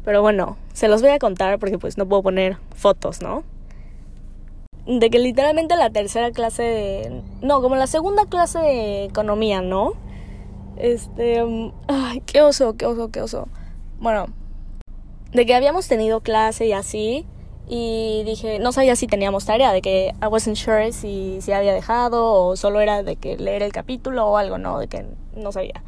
Pero 0.04 0.23
bueno, 0.23 0.56
se 0.73 0.88
los 0.88 1.00
voy 1.02 1.11
a 1.11 1.18
contar 1.18 1.59
porque 1.59 1.78
pues 1.78 1.97
no 1.97 2.06
puedo 2.06 2.23
poner 2.23 2.56
fotos, 2.75 3.23
¿no? 3.23 3.44
De 4.87 5.11
que 5.11 5.18
literalmente 5.18 5.76
la 5.76 5.90
tercera 5.90 6.32
clase 6.32 6.62
de... 6.62 7.23
No, 7.40 7.62
como 7.62 7.76
la 7.76 7.87
segunda 7.87 8.26
clase 8.26 8.59
de 8.59 9.04
economía, 9.04 9.62
¿no? 9.62 9.92
Este... 10.76 11.42
Ay, 11.87 12.21
qué 12.26 12.42
oso, 12.42 12.76
qué 12.76 12.87
oso, 12.87 13.11
qué 13.11 13.21
oso. 13.21 13.49
Bueno, 14.00 14.26
de 15.32 15.47
que 15.47 15.54
habíamos 15.54 15.87
tenido 15.87 16.21
clase 16.21 16.66
y 16.66 16.73
así, 16.73 17.25
y 17.68 18.23
dije, 18.25 18.59
no 18.59 18.73
sabía 18.73 18.97
si 18.97 19.06
teníamos 19.06 19.47
tarea, 19.47 19.73
de 19.73 19.80
que 19.80 20.12
I 20.21 20.26
wasn't 20.26 20.56
sure 20.56 20.92
si, 20.92 21.38
si 21.40 21.52
había 21.52 21.73
dejado 21.73 22.32
o 22.32 22.56
solo 22.56 22.80
era 22.80 23.02
de 23.02 23.16
que 23.16 23.37
leer 23.37 23.62
el 23.62 23.73
capítulo 23.73 24.26
o 24.26 24.37
algo, 24.37 24.59
¿no? 24.59 24.78
De 24.78 24.88
que 24.88 25.06
no 25.37 25.52
sabía. 25.52 25.82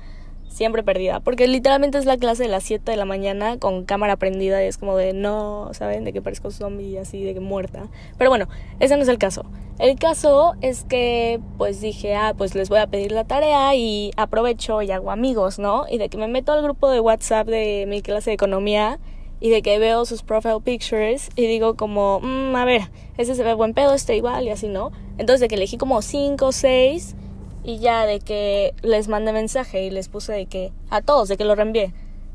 Siempre 0.55 0.85
perdida. 0.85 1.19
Porque 1.19 1.49
literalmente 1.49 1.99
es 1.99 2.05
la 2.05 2.17
clase 2.17 2.45
de 2.45 2.49
las 2.49 2.63
7 2.63 2.89
de 2.89 2.97
la 2.97 3.05
mañana 3.05 3.59
con 3.59 3.85
cámara 3.85 4.15
prendida 4.15 4.63
y 4.63 4.69
es 4.69 4.79
como 4.79 4.97
de 4.97 5.13
no, 5.13 5.71
¿saben? 5.73 6.05
De 6.05 6.13
que 6.13 6.23
parezco 6.23 6.53
zombie 6.53 6.97
así, 6.97 7.25
de 7.25 7.35
que 7.35 7.41
muerta. 7.41 7.89
Pero 8.19 8.31
bueno, 8.31 8.47
ese 8.79 8.97
no 8.97 9.03
es 9.03 9.09
el 9.09 9.19
caso. 9.19 9.45
El 9.81 9.99
caso 9.99 10.55
es 10.61 10.85
que 10.85 11.41
pues 11.59 11.81
dije, 11.81 12.15
ah, 12.15 12.35
pues 12.39 12.55
les 12.55 12.69
voy 12.69 12.79
a 12.79 12.87
pedir 12.87 13.11
la 13.11 13.25
tarea 13.25 13.75
y 13.75 14.13
aprovecho 14.17 14.81
y 14.81 14.93
hago 14.93 15.11
amigos, 15.11 15.59
¿no? 15.59 15.87
Y 15.91 15.99
de 15.99 16.09
que 16.09 16.19
me 16.19 16.29
meto 16.29 16.53
al 16.53 16.63
grupo 16.63 16.89
de 16.89 17.01
WhatsApp 17.01 17.49
de 17.49 17.87
mi 17.89 18.01
clase 18.01 18.31
de 18.31 18.35
economía 18.35 19.01
y 19.41 19.51
de 19.51 19.61
que 19.61 19.81
veo 19.81 20.05
sus 20.05 20.23
profile 20.23 20.61
pictures 20.63 21.31
y 21.35 21.49
digo 21.49 21.75
como, 21.75 22.21
mmm, 22.21 22.55
a 22.55 22.65
ver, 22.65 22.83
ese 23.19 23.35
se 23.35 23.43
ve 23.43 23.55
buen 23.55 23.75
pedo, 23.75 23.93
este 23.93 24.15
igual 24.15 24.45
y 24.45 24.51
así, 24.51 24.69
¿no? 24.69 24.93
Entonces 25.19 25.41
de 25.41 25.49
que 25.49 25.57
elegí 25.57 25.79
como 25.79 26.01
5 26.01 26.47
o 26.47 26.53
6 26.53 27.17
y 27.65 27.79
ya 27.79 28.05
de 28.05 28.21
que 28.21 28.75
les 28.83 29.09
mandé 29.09 29.33
mensaje 29.33 29.85
y 29.85 29.91
les 29.91 30.09
puse 30.09 30.35
de 30.35 30.47
que 30.47 30.73
a 30.91 31.01
todos, 31.01 31.29
de 31.29 31.39
que 31.39 31.47
lo 31.47 31.55
reenvié. 31.55 31.95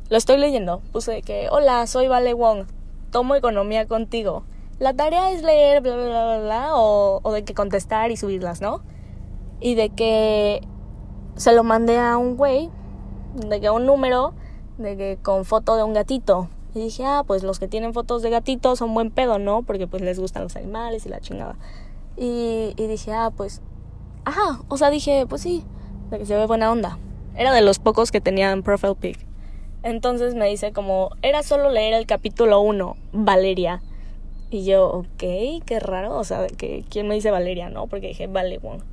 Lo 0.09 0.17
estoy 0.17 0.37
leyendo. 0.37 0.81
Puse 0.91 1.11
de 1.11 1.21
que, 1.21 1.47
hola, 1.51 1.85
soy 1.85 2.07
Vale 2.07 2.33
Wong, 2.33 2.65
tomo 3.11 3.35
economía 3.35 3.87
contigo. 3.87 4.43
La 4.79 4.95
tarea 4.95 5.31
es 5.31 5.43
leer, 5.43 5.81
bla, 5.81 5.95
bla, 5.95 6.39
bla, 6.39 6.69
o, 6.73 7.21
de 7.31 7.43
que 7.43 7.53
contestar 7.53 8.09
y 8.09 8.17
subirlas, 8.17 8.59
¿no? 8.59 8.81
Y 9.59 9.75
de 9.75 9.89
que 9.89 10.61
se 11.35 11.53
lo 11.53 11.63
mandé 11.63 11.99
a 11.99 12.17
un 12.17 12.35
güey, 12.35 12.71
de 13.35 13.61
que 13.61 13.69
un 13.69 13.85
número, 13.85 14.33
de 14.79 14.97
que 14.97 15.19
con 15.21 15.45
foto 15.45 15.75
de 15.75 15.83
un 15.83 15.93
gatito. 15.93 16.49
Y 16.73 16.79
dije, 16.79 17.05
ah, 17.05 17.23
pues 17.27 17.43
los 17.43 17.59
que 17.59 17.67
tienen 17.67 17.93
fotos 17.93 18.23
de 18.23 18.31
gatitos 18.31 18.79
son 18.79 18.93
buen 18.95 19.11
pedo, 19.11 19.37
¿no? 19.37 19.61
Porque 19.61 19.85
pues 19.85 20.01
les 20.01 20.19
gustan 20.19 20.43
los 20.43 20.55
animales 20.55 21.05
y 21.05 21.09
la 21.09 21.19
chingada. 21.19 21.55
Y, 22.17 22.73
y 22.77 22.87
dije, 22.87 23.11
ah, 23.13 23.31
pues, 23.35 23.61
ajá, 24.29 24.61
o 24.67 24.77
sea, 24.77 24.89
dije, 24.89 25.25
pues 25.27 25.41
sí, 25.41 25.63
de 26.09 26.19
que 26.19 26.25
se 26.25 26.35
ve 26.35 26.45
buena 26.45 26.71
onda. 26.71 26.97
Era 27.35 27.53
de 27.53 27.61
los 27.61 27.79
pocos 27.79 28.11
que 28.11 28.21
tenían 28.21 28.63
profile 28.63 28.95
pic. 28.95 29.25
Entonces 29.83 30.35
me 30.35 30.47
dice 30.47 30.71
como, 30.71 31.11
era 31.21 31.41
solo 31.43 31.69
leer 31.69 31.93
el 31.93 32.05
capítulo 32.05 32.61
1, 32.61 32.95
Valeria. 33.11 33.81
Y 34.51 34.65
yo, 34.65 34.87
ok, 34.89 35.63
qué 35.65 35.79
raro, 35.79 36.17
o 36.17 36.23
sea, 36.23 36.47
que 36.47 36.83
quién 36.89 37.07
me 37.07 37.15
dice 37.15 37.31
Valeria, 37.31 37.69
¿no? 37.69 37.87
Porque 37.87 38.07
dije, 38.07 38.27
vale, 38.27 38.57
bueno. 38.57 38.83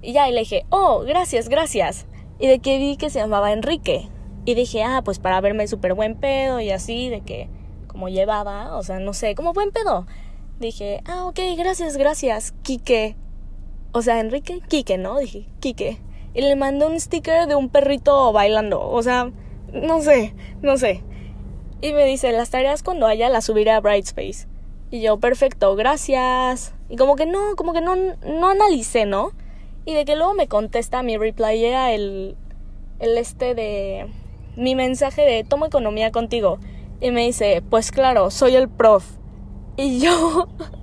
Y 0.00 0.12
ya, 0.12 0.28
y 0.28 0.32
le 0.32 0.40
dije, 0.40 0.64
oh, 0.70 1.00
gracias, 1.00 1.48
gracias. 1.48 2.06
Y 2.38 2.46
de 2.46 2.58
que 2.58 2.78
vi 2.78 2.96
que 2.96 3.10
se 3.10 3.18
llamaba 3.18 3.52
Enrique. 3.52 4.08
Y 4.44 4.54
dije, 4.54 4.82
ah, 4.82 5.02
pues 5.04 5.18
para 5.18 5.40
verme 5.40 5.68
súper 5.68 5.94
buen 5.94 6.14
pedo 6.14 6.60
y 6.60 6.70
así, 6.70 7.08
de 7.10 7.20
que 7.20 7.48
como 7.86 8.08
llevaba, 8.08 8.76
o 8.76 8.82
sea, 8.82 8.98
no 8.98 9.12
sé, 9.12 9.34
como 9.34 9.52
buen 9.52 9.72
pedo. 9.72 10.06
Dije, 10.58 11.02
ah, 11.04 11.26
ok, 11.26 11.38
gracias, 11.56 11.96
gracias, 11.96 12.52
Quique. 12.62 13.16
O 13.92 14.02
sea, 14.02 14.20
Enrique, 14.20 14.60
Quique, 14.68 14.98
¿no? 14.98 15.18
Dije, 15.18 15.46
Quique. 15.60 15.98
Y 16.34 16.42
le 16.42 16.56
mandé 16.56 16.86
un 16.86 16.98
sticker 17.00 17.46
de 17.46 17.54
un 17.54 17.68
perrito 17.68 18.32
bailando, 18.32 18.80
o 18.80 19.02
sea, 19.02 19.30
no 19.72 20.00
sé, 20.02 20.34
no 20.62 20.76
sé. 20.76 21.02
Y 21.80 21.92
me 21.92 22.04
dice, 22.04 22.32
las 22.32 22.50
tareas 22.50 22.82
cuando 22.82 23.06
haya 23.06 23.28
las 23.28 23.44
subiré 23.44 23.70
a 23.70 23.80
Brightspace. 23.80 24.46
Y 24.90 25.00
yo, 25.00 25.18
perfecto, 25.18 25.74
gracias. 25.76 26.74
Y 26.88 26.96
como 26.96 27.16
que 27.16 27.26
no, 27.26 27.56
como 27.56 27.72
que 27.72 27.80
no, 27.80 27.94
no 27.96 28.48
analicé, 28.48 29.04
¿no? 29.04 29.32
Y 29.84 29.94
de 29.94 30.04
que 30.04 30.16
luego 30.16 30.34
me 30.34 30.48
contesta 30.48 31.02
mi 31.02 31.16
reply 31.16 31.64
era 31.64 31.92
el, 31.92 32.36
el 32.98 33.16
este 33.16 33.54
de 33.54 34.06
mi 34.56 34.74
mensaje 34.74 35.22
de 35.22 35.44
tomo 35.44 35.66
economía 35.66 36.10
contigo. 36.10 36.58
Y 37.00 37.10
me 37.10 37.24
dice, 37.24 37.62
pues 37.68 37.92
claro, 37.92 38.30
soy 38.30 38.56
el 38.56 38.68
prof. 38.68 39.04
Y 39.76 40.00
yo, 40.00 40.48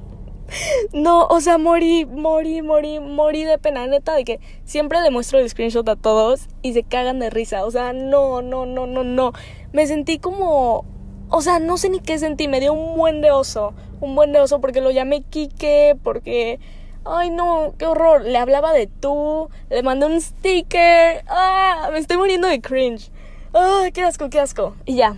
no, 0.94 1.26
o 1.28 1.42
sea, 1.42 1.58
morí, 1.58 2.06
morí, 2.06 2.62
morí, 2.62 3.00
morí 3.00 3.44
de 3.44 3.58
pena, 3.58 3.88
neta, 3.88 4.14
de 4.16 4.24
que 4.24 4.40
siempre 4.64 5.02
le 5.02 5.12
muestro 5.12 5.40
el 5.40 5.50
screenshot 5.50 5.88
a 5.90 5.96
todos 5.96 6.48
y 6.62 6.74
se 6.74 6.84
cagan 6.84 7.20
de 7.20 7.30
risa. 7.30 7.66
O 7.66 7.72
sea, 7.72 7.94
no, 7.94 8.42
no, 8.42 8.66
no, 8.66 8.88
no, 8.88 9.04
no. 9.04 9.34
Me 9.74 9.88
sentí 9.88 10.20
como, 10.20 10.86
o 11.30 11.42
sea, 11.42 11.60
no 11.60 11.78
sé 11.78 11.90
ni 11.90 12.00
qué 12.00 12.20
sentí, 12.20 12.48
me 12.48 12.60
dio 12.60 12.74
un 12.74 12.98
buen 12.98 13.22
de 13.22 13.32
oso, 13.32 13.74
un 14.02 14.16
buen 14.16 14.32
de 14.32 14.40
oso 14.40 14.62
porque 14.62 14.82
lo 14.82 14.92
llamé 14.92 15.22
Kike, 15.24 15.98
porque... 16.04 16.60
Ay, 17.08 17.30
no, 17.30 17.76
qué 17.78 17.86
horror. 17.86 18.24
Le 18.24 18.36
hablaba 18.36 18.74
de 18.74 18.88
tú, 18.88 19.50
le 19.70 19.84
mandé 19.84 20.08
un 20.08 20.20
sticker. 20.20 21.24
Ah, 21.28 21.90
me 21.92 22.00
estoy 22.00 22.18
muriendo 22.18 22.48
de 22.48 22.62
cringe. 22.62 23.12
¡Ay, 23.54 23.92
qué 23.92 24.02
asco, 24.02 24.32
qué 24.32 24.40
asco! 24.40 24.76
Y 24.86 24.96
ya. 24.96 25.16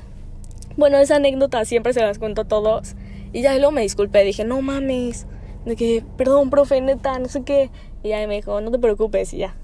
Bueno, 0.76 0.98
esa 0.98 1.16
anécdota 1.16 1.64
siempre 1.66 1.94
se 1.94 2.02
las 2.02 2.20
cuento 2.20 2.42
a 2.42 2.46
todos. 2.46 2.96
Y 3.38 3.44
ya 3.44 3.56
luego 3.56 3.72
me 3.72 3.82
disculpé, 3.82 4.24
dije, 4.24 4.46
no 4.46 4.64
mames. 4.64 5.28
De 5.64 5.76
que, 5.76 6.04
perdón, 6.18 6.50
profe, 6.50 6.82
neta, 6.82 7.20
no 7.20 7.28
sé 7.28 7.44
qué. 7.44 7.70
Y 8.02 8.10
ya 8.10 8.26
me 8.26 8.34
dijo, 8.34 8.62
no 8.62 8.72
te 8.72 8.80
preocupes, 8.80 9.32
y 9.32 9.38
ya. 9.38 9.56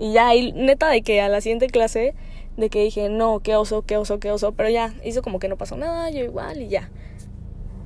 Y 0.00 0.12
ya, 0.12 0.34
y 0.34 0.50
neta, 0.50 0.88
de 0.88 1.02
que 1.02 1.20
a 1.20 1.28
la 1.28 1.40
siguiente 1.40 1.68
clase, 1.68 2.16
de 2.56 2.70
que 2.70 2.82
dije, 2.82 3.10
no, 3.10 3.38
qué 3.38 3.54
oso, 3.54 3.82
qué 3.82 3.98
oso, 3.98 4.18
qué 4.18 4.32
oso. 4.32 4.50
Pero 4.50 4.68
ya, 4.68 4.92
hizo 5.04 5.22
como 5.22 5.38
que 5.38 5.46
no 5.46 5.56
pasó 5.56 5.76
nada, 5.76 6.10
yo 6.10 6.24
igual, 6.24 6.60
y 6.60 6.68
ya. 6.70 6.90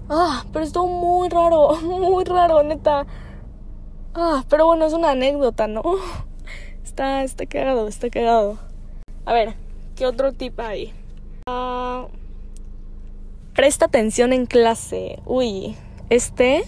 Ah, 0.08 0.46
pero 0.50 0.64
estuvo 0.64 0.86
muy 0.86 1.28
raro, 1.28 1.76
muy 1.82 2.24
raro, 2.24 2.62
neta. 2.62 3.06
Ah, 4.14 4.44
pero 4.48 4.64
bueno, 4.64 4.86
es 4.86 4.94
una 4.94 5.10
anécdota, 5.10 5.66
¿no? 5.66 5.82
Está, 6.82 7.22
está 7.22 7.44
cagado, 7.44 7.86
está 7.86 8.08
cagado. 8.08 8.58
A 9.26 9.34
ver, 9.34 9.54
¿Qué 9.98 10.06
otro 10.06 10.32
tip 10.32 10.60
hay? 10.60 10.94
Ah, 11.48 12.06
presta 13.58 13.86
atención 13.86 14.32
en 14.32 14.46
clase. 14.46 15.18
Uy, 15.26 15.74
este, 16.10 16.62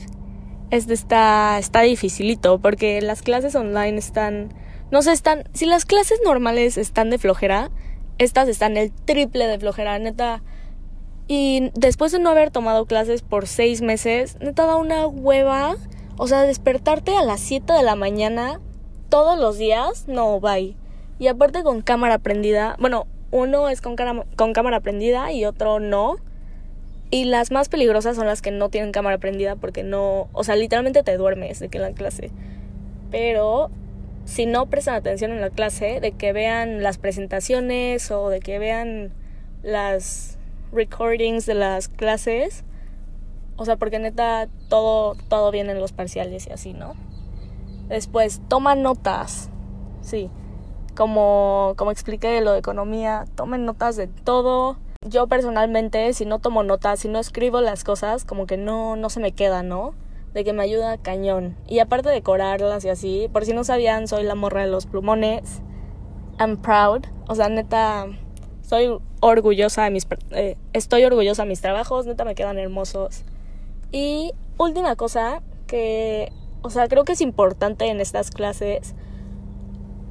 este 0.72 0.92
está, 0.92 1.56
está 1.60 1.82
dificilito 1.82 2.58
porque 2.58 3.00
las 3.00 3.22
clases 3.22 3.54
online 3.54 3.96
están, 3.96 4.52
no 4.90 5.00
sé, 5.00 5.12
están, 5.12 5.44
si 5.52 5.66
las 5.66 5.84
clases 5.84 6.18
normales 6.24 6.76
están 6.76 7.08
de 7.10 7.18
flojera, 7.18 7.70
estas 8.18 8.48
están 8.48 8.76
el 8.76 8.90
triple 8.90 9.46
de 9.46 9.60
flojera, 9.60 10.00
neta. 10.00 10.42
Y 11.28 11.70
después 11.74 12.10
de 12.10 12.18
no 12.18 12.30
haber 12.30 12.50
tomado 12.50 12.86
clases 12.86 13.22
por 13.22 13.46
seis 13.46 13.82
meses, 13.82 14.36
neta 14.40 14.66
da 14.66 14.74
una 14.74 15.06
hueva. 15.06 15.76
O 16.16 16.26
sea, 16.26 16.42
despertarte 16.42 17.16
a 17.16 17.22
las 17.22 17.38
7 17.38 17.72
de 17.72 17.84
la 17.84 17.94
mañana 17.94 18.60
todos 19.10 19.38
los 19.38 19.58
días, 19.58 20.08
no, 20.08 20.40
bye. 20.40 20.74
Y 21.20 21.28
aparte 21.28 21.62
con 21.62 21.82
cámara 21.82 22.18
prendida, 22.18 22.74
bueno, 22.80 23.06
uno 23.30 23.68
es 23.68 23.80
con, 23.80 23.94
con 24.34 24.52
cámara 24.52 24.80
prendida 24.80 25.30
y 25.30 25.44
otro 25.44 25.78
no. 25.78 26.16
Y 27.10 27.24
las 27.24 27.50
más 27.50 27.68
peligrosas 27.68 28.16
son 28.16 28.26
las 28.26 28.40
que 28.40 28.50
no 28.50 28.68
tienen 28.68 28.92
cámara 28.92 29.18
prendida 29.18 29.56
porque 29.56 29.82
no, 29.82 30.28
o 30.32 30.44
sea, 30.44 30.56
literalmente 30.56 31.02
te 31.02 31.16
duermes 31.16 31.58
de 31.58 31.68
que 31.68 31.78
la 31.78 31.92
clase. 31.92 32.30
Pero 33.10 33.70
si 34.24 34.46
no 34.46 34.66
prestan 34.66 34.94
atención 34.94 35.32
en 35.32 35.40
la 35.40 35.50
clase, 35.50 36.00
de 36.00 36.12
que 36.12 36.32
vean 36.32 36.82
las 36.82 36.98
presentaciones 36.98 38.10
o 38.10 38.28
de 38.28 38.40
que 38.40 38.58
vean 38.58 39.12
las 39.62 40.38
recordings 40.72 41.46
de 41.46 41.54
las 41.54 41.88
clases, 41.88 42.64
o 43.56 43.64
sea, 43.64 43.76
porque 43.76 43.98
neta 43.98 44.48
todo 44.68 45.16
todo 45.28 45.50
viene 45.50 45.72
en 45.72 45.80
los 45.80 45.92
parciales 45.92 46.46
y 46.46 46.52
así, 46.52 46.72
¿no? 46.72 46.94
Después, 47.88 48.40
toma 48.48 48.76
notas. 48.76 49.50
Sí 50.00 50.30
como, 51.00 51.74
como 51.76 51.90
expliqué 51.90 52.40
lo 52.40 52.52
de 52.52 52.58
economía, 52.58 53.24
tomen 53.34 53.64
notas 53.64 53.96
de 53.96 54.06
todo. 54.06 54.76
Yo 55.08 55.28
personalmente, 55.28 56.12
si 56.12 56.26
no 56.26 56.40
tomo 56.40 56.62
notas, 56.62 57.00
si 57.00 57.08
no 57.08 57.18
escribo 57.18 57.62
las 57.62 57.84
cosas, 57.84 58.26
como 58.26 58.46
que 58.46 58.58
no, 58.58 58.96
no 58.96 59.08
se 59.08 59.18
me 59.18 59.32
queda, 59.32 59.62
¿no? 59.62 59.94
De 60.34 60.44
que 60.44 60.52
me 60.52 60.62
ayuda 60.62 60.98
cañón. 60.98 61.56
Y 61.66 61.78
aparte 61.78 62.10
de 62.10 62.16
decorarlas 62.16 62.84
y 62.84 62.90
así, 62.90 63.30
por 63.32 63.46
si 63.46 63.54
no 63.54 63.64
sabían, 63.64 64.08
soy 64.08 64.24
la 64.24 64.34
morra 64.34 64.60
de 64.60 64.70
los 64.70 64.84
plumones. 64.84 65.62
I'm 66.38 66.58
proud. 66.58 67.06
O 67.28 67.34
sea, 67.34 67.48
neta, 67.48 68.08
Estoy 68.60 69.00
orgullosa 69.20 69.84
de 69.84 69.90
mis... 69.90 70.06
Eh, 70.32 70.58
estoy 70.74 71.02
orgullosa 71.04 71.44
de 71.44 71.48
mis 71.48 71.62
trabajos, 71.62 72.04
neta 72.04 72.26
me 72.26 72.34
quedan 72.34 72.58
hermosos. 72.58 73.24
Y 73.90 74.32
última 74.58 74.96
cosa 74.96 75.42
que, 75.66 76.30
o 76.60 76.68
sea, 76.68 76.88
creo 76.88 77.04
que 77.04 77.12
es 77.12 77.22
importante 77.22 77.86
en 77.86 78.02
estas 78.02 78.30
clases 78.30 78.94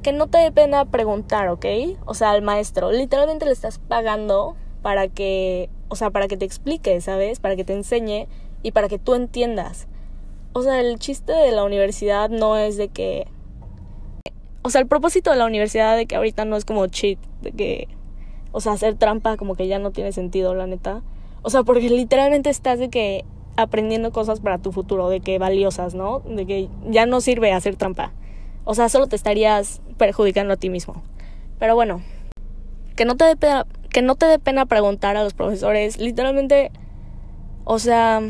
que 0.02 0.12
no 0.12 0.26
te 0.26 0.38
dé 0.38 0.50
pena 0.50 0.84
preguntar, 0.84 1.48
¿ok? 1.48 1.64
O 2.06 2.14
sea, 2.14 2.32
al 2.32 2.42
maestro, 2.42 2.90
literalmente 2.90 3.46
le 3.46 3.52
estás 3.52 3.78
pagando 3.78 4.56
para 4.82 5.08
que, 5.08 5.68
o 5.88 5.96
sea, 5.96 6.10
para 6.10 6.28
que 6.28 6.36
te 6.36 6.44
explique, 6.44 7.00
¿sabes? 7.00 7.40
Para 7.40 7.56
que 7.56 7.64
te 7.64 7.72
enseñe 7.72 8.26
y 8.62 8.72
para 8.72 8.88
que 8.88 8.98
tú 8.98 9.14
entiendas. 9.14 9.88
O 10.52 10.62
sea, 10.62 10.80
el 10.80 10.98
chiste 10.98 11.32
de 11.32 11.52
la 11.52 11.64
universidad 11.64 12.28
no 12.30 12.56
es 12.56 12.76
de 12.76 12.88
que... 12.88 13.26
O 14.62 14.70
sea, 14.70 14.80
el 14.80 14.86
propósito 14.86 15.30
de 15.30 15.36
la 15.36 15.46
universidad 15.46 15.96
de 15.96 16.06
que 16.06 16.16
ahorita 16.16 16.44
no 16.44 16.56
es 16.56 16.64
como 16.64 16.86
cheat, 16.86 17.18
de 17.40 17.52
que... 17.52 17.88
O 18.52 18.60
sea, 18.60 18.72
hacer 18.72 18.96
trampa 18.96 19.36
como 19.36 19.54
que 19.54 19.68
ya 19.68 19.78
no 19.78 19.92
tiene 19.92 20.12
sentido, 20.12 20.54
la 20.54 20.66
neta. 20.66 21.02
O 21.42 21.50
sea, 21.50 21.62
porque 21.62 21.88
literalmente 21.88 22.50
estás 22.50 22.78
de 22.78 22.90
que 22.90 23.24
aprendiendo 23.56 24.10
cosas 24.10 24.40
para 24.40 24.58
tu 24.58 24.72
futuro, 24.72 25.08
de 25.08 25.20
que 25.20 25.38
valiosas, 25.38 25.94
¿no? 25.94 26.20
De 26.20 26.46
que 26.46 26.68
ya 26.88 27.06
no 27.06 27.20
sirve 27.20 27.52
hacer 27.52 27.76
trampa. 27.76 28.12
O 28.64 28.74
sea, 28.74 28.88
solo 28.88 29.06
te 29.06 29.16
estarías 29.16 29.80
perjudicando 29.96 30.54
a 30.54 30.56
ti 30.56 30.68
mismo. 30.68 31.02
Pero 31.58 31.74
bueno, 31.74 32.02
que 32.96 33.04
no 33.04 33.16
te 33.16 33.24
dé 33.24 33.36
que 33.92 34.02
no 34.02 34.14
te 34.14 34.26
dé 34.26 34.38
pena 34.38 34.66
preguntar 34.66 35.16
a 35.16 35.24
los 35.24 35.34
profesores, 35.34 35.98
literalmente, 35.98 36.70
o 37.64 37.78
sea, 37.78 38.20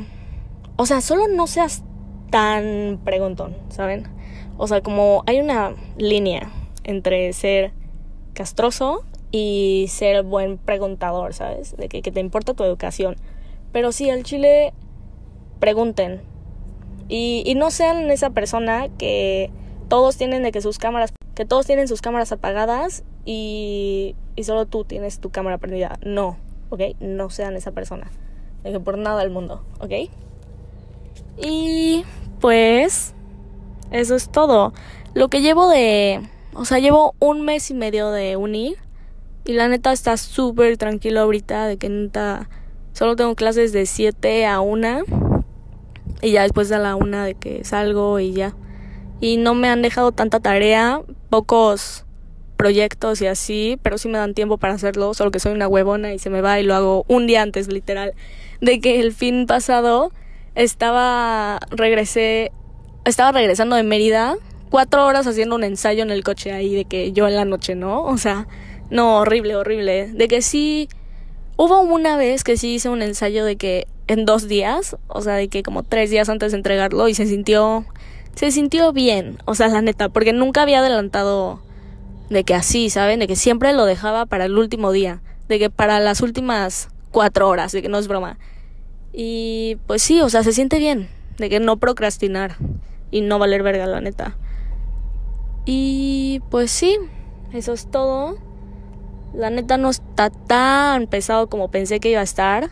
o 0.76 0.86
sea, 0.86 1.00
solo 1.00 1.28
no 1.28 1.46
seas 1.46 1.82
tan 2.30 3.00
preguntón, 3.04 3.56
¿saben? 3.68 4.08
O 4.56 4.66
sea, 4.66 4.80
como 4.80 5.22
hay 5.26 5.40
una 5.40 5.74
línea 5.98 6.50
entre 6.84 7.32
ser 7.32 7.72
castroso 8.32 9.04
y 9.30 9.86
ser 9.88 10.22
buen 10.22 10.58
preguntador, 10.58 11.34
¿sabes? 11.34 11.76
De 11.76 11.88
que, 11.88 12.02
que 12.02 12.10
te 12.10 12.20
importa 12.20 12.54
tu 12.54 12.64
educación. 12.64 13.16
Pero 13.72 13.92
sí, 13.92 14.10
al 14.10 14.22
chile, 14.22 14.72
pregunten. 15.58 16.22
Y, 17.08 17.42
y 17.44 17.54
no 17.54 17.70
sean 17.70 18.10
esa 18.10 18.30
persona 18.30 18.88
que 18.96 19.50
todos 19.88 20.16
tienen 20.16 20.42
de 20.42 20.52
que 20.52 20.60
sus 20.60 20.78
cámaras, 20.78 21.12
que 21.34 21.44
todos 21.44 21.66
tienen 21.66 21.88
sus 21.88 22.00
cámaras 22.00 22.32
apagadas 22.32 23.04
y, 23.24 24.16
solo 24.42 24.66
tú 24.66 24.84
tienes 24.84 25.20
tu 25.20 25.30
cámara 25.30 25.58
prendida. 25.58 25.98
No, 26.02 26.38
¿ok? 26.70 26.80
No 27.00 27.30
sean 27.30 27.56
esa 27.56 27.72
persona. 27.72 28.10
Que 28.62 28.80
por 28.80 28.98
nada 28.98 29.20
del 29.20 29.30
mundo, 29.30 29.64
¿ok? 29.80 30.10
Y 31.42 32.04
pues 32.40 33.14
eso 33.90 34.14
es 34.14 34.30
todo. 34.30 34.72
Lo 35.14 35.28
que 35.28 35.40
llevo 35.40 35.68
de... 35.68 36.28
O 36.54 36.64
sea, 36.64 36.78
llevo 36.78 37.14
un 37.20 37.42
mes 37.42 37.70
y 37.70 37.74
medio 37.74 38.10
de 38.10 38.36
uni. 38.36 38.74
Y 39.44 39.54
la 39.54 39.68
neta 39.68 39.92
está 39.92 40.16
súper 40.16 40.76
tranquilo 40.76 41.20
ahorita. 41.20 41.66
De 41.66 41.76
que 41.76 41.88
neta... 41.88 42.48
Solo 42.92 43.16
tengo 43.16 43.34
clases 43.34 43.72
de 43.72 43.86
7 43.86 44.46
a 44.46 44.60
1. 44.60 45.02
Y 46.22 46.32
ya 46.32 46.42
después 46.42 46.68
de 46.68 46.78
la 46.78 46.96
1 46.96 47.22
de 47.22 47.34
que 47.34 47.64
salgo 47.64 48.20
y 48.20 48.32
ya. 48.32 48.54
Y 49.20 49.36
no 49.38 49.54
me 49.54 49.68
han 49.68 49.82
dejado 49.82 50.12
tanta 50.12 50.40
tarea. 50.40 51.02
Pocos 51.30 52.04
proyectos 52.60 53.22
y 53.22 53.26
así. 53.26 53.78
Pero 53.82 53.96
sí 53.96 54.08
me 54.08 54.18
dan 54.18 54.34
tiempo 54.34 54.58
para 54.58 54.74
hacerlo. 54.74 55.14
Solo 55.14 55.30
que 55.30 55.40
soy 55.40 55.52
una 55.52 55.66
huevona 55.66 56.12
y 56.12 56.18
se 56.18 56.28
me 56.28 56.42
va 56.42 56.60
y 56.60 56.62
lo 56.62 56.74
hago 56.74 57.04
un 57.08 57.26
día 57.26 57.40
antes, 57.40 57.68
literal. 57.68 58.12
De 58.60 58.80
que 58.80 59.00
el 59.00 59.14
fin 59.14 59.46
pasado 59.46 60.12
estaba, 60.54 61.58
regresé, 61.70 62.52
estaba 63.06 63.32
regresando 63.32 63.76
de 63.76 63.82
Mérida, 63.82 64.36
cuatro 64.68 65.06
horas 65.06 65.26
haciendo 65.26 65.56
un 65.56 65.64
ensayo 65.64 66.02
en 66.02 66.10
el 66.10 66.22
coche 66.22 66.52
ahí 66.52 66.74
de 66.74 66.84
que 66.84 67.12
yo 67.12 67.26
en 67.26 67.36
la 67.36 67.46
noche, 67.46 67.74
¿no? 67.74 68.02
O 68.04 68.18
sea, 68.18 68.46
no, 68.90 69.16
horrible, 69.20 69.56
horrible. 69.56 70.08
De 70.12 70.28
que 70.28 70.42
sí, 70.42 70.90
hubo 71.56 71.80
una 71.80 72.18
vez 72.18 72.44
que 72.44 72.58
sí 72.58 72.74
hice 72.74 72.90
un 72.90 73.00
ensayo 73.00 73.46
de 73.46 73.56
que 73.56 73.86
en 74.06 74.26
dos 74.26 74.48
días, 74.48 74.96
o 75.08 75.22
sea, 75.22 75.34
de 75.34 75.48
que 75.48 75.62
como 75.62 75.82
tres 75.82 76.10
días 76.10 76.28
antes 76.28 76.52
de 76.52 76.58
entregarlo 76.58 77.08
y 77.08 77.14
se 77.14 77.24
sintió, 77.24 77.86
se 78.34 78.50
sintió 78.50 78.92
bien, 78.92 79.38
o 79.46 79.54
sea, 79.54 79.68
la 79.68 79.80
neta, 79.80 80.10
porque 80.10 80.34
nunca 80.34 80.62
había 80.62 80.80
adelantado 80.80 81.62
de 82.30 82.44
que 82.44 82.54
así, 82.54 82.88
¿saben? 82.88 83.20
De 83.20 83.26
que 83.26 83.36
siempre 83.36 83.72
lo 83.72 83.84
dejaba 83.84 84.24
para 84.24 84.46
el 84.46 84.56
último 84.56 84.92
día, 84.92 85.20
de 85.48 85.58
que 85.58 85.68
para 85.68 86.00
las 86.00 86.22
últimas 86.22 86.88
cuatro 87.10 87.48
horas, 87.48 87.72
de 87.72 87.82
que 87.82 87.88
no 87.88 87.98
es 87.98 88.08
broma. 88.08 88.38
Y 89.12 89.76
pues 89.86 90.02
sí, 90.02 90.20
o 90.22 90.30
sea, 90.30 90.42
se 90.44 90.52
siente 90.52 90.78
bien 90.78 91.08
de 91.38 91.50
que 91.50 91.60
no 91.60 91.76
procrastinar 91.78 92.56
y 93.10 93.20
no 93.22 93.38
valer 93.38 93.62
verga, 93.62 93.86
la 93.86 94.00
neta. 94.00 94.36
Y 95.66 96.40
pues 96.50 96.70
sí, 96.70 96.96
eso 97.52 97.72
es 97.72 97.90
todo. 97.90 98.38
La 99.34 99.50
neta 99.50 99.76
no 99.76 99.90
está 99.90 100.30
tan 100.30 101.06
pesado 101.06 101.48
como 101.48 101.70
pensé 101.70 102.00
que 102.00 102.10
iba 102.10 102.20
a 102.20 102.24
estar. 102.24 102.70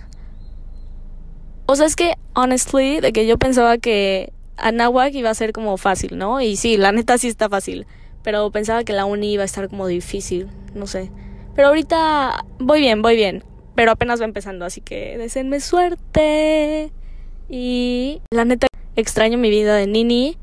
O 1.66 1.76
sea, 1.76 1.86
es 1.86 1.96
que, 1.96 2.14
honestly, 2.34 3.00
de 3.00 3.12
que 3.12 3.26
yo 3.26 3.38
pensaba 3.38 3.78
que 3.78 4.32
Anáhuac 4.56 5.14
iba 5.14 5.30
a 5.30 5.34
ser 5.34 5.52
como 5.52 5.76
fácil, 5.76 6.16
¿no? 6.16 6.40
Y 6.40 6.56
sí, 6.56 6.76
la 6.76 6.92
neta 6.92 7.18
sí 7.18 7.28
está 7.28 7.48
fácil. 7.48 7.86
Pero 8.28 8.50
pensaba 8.50 8.84
que 8.84 8.92
la 8.92 9.06
uni 9.06 9.32
iba 9.32 9.42
a 9.42 9.46
estar 9.46 9.70
como 9.70 9.86
difícil, 9.86 10.48
no 10.74 10.86
sé. 10.86 11.10
Pero 11.56 11.68
ahorita 11.68 12.44
voy 12.58 12.80
bien, 12.80 13.00
voy 13.00 13.16
bien 13.16 13.42
pero 13.78 13.92
apenas 13.92 14.20
va 14.20 14.24
empezando, 14.24 14.64
así 14.64 14.80
que 14.80 15.16
deseenme 15.18 15.60
suerte. 15.60 16.90
Y 17.48 18.20
la 18.32 18.44
neta 18.44 18.66
extraño 18.96 19.38
mi 19.38 19.50
vida 19.50 19.76
de 19.76 19.86
nini 19.86 20.36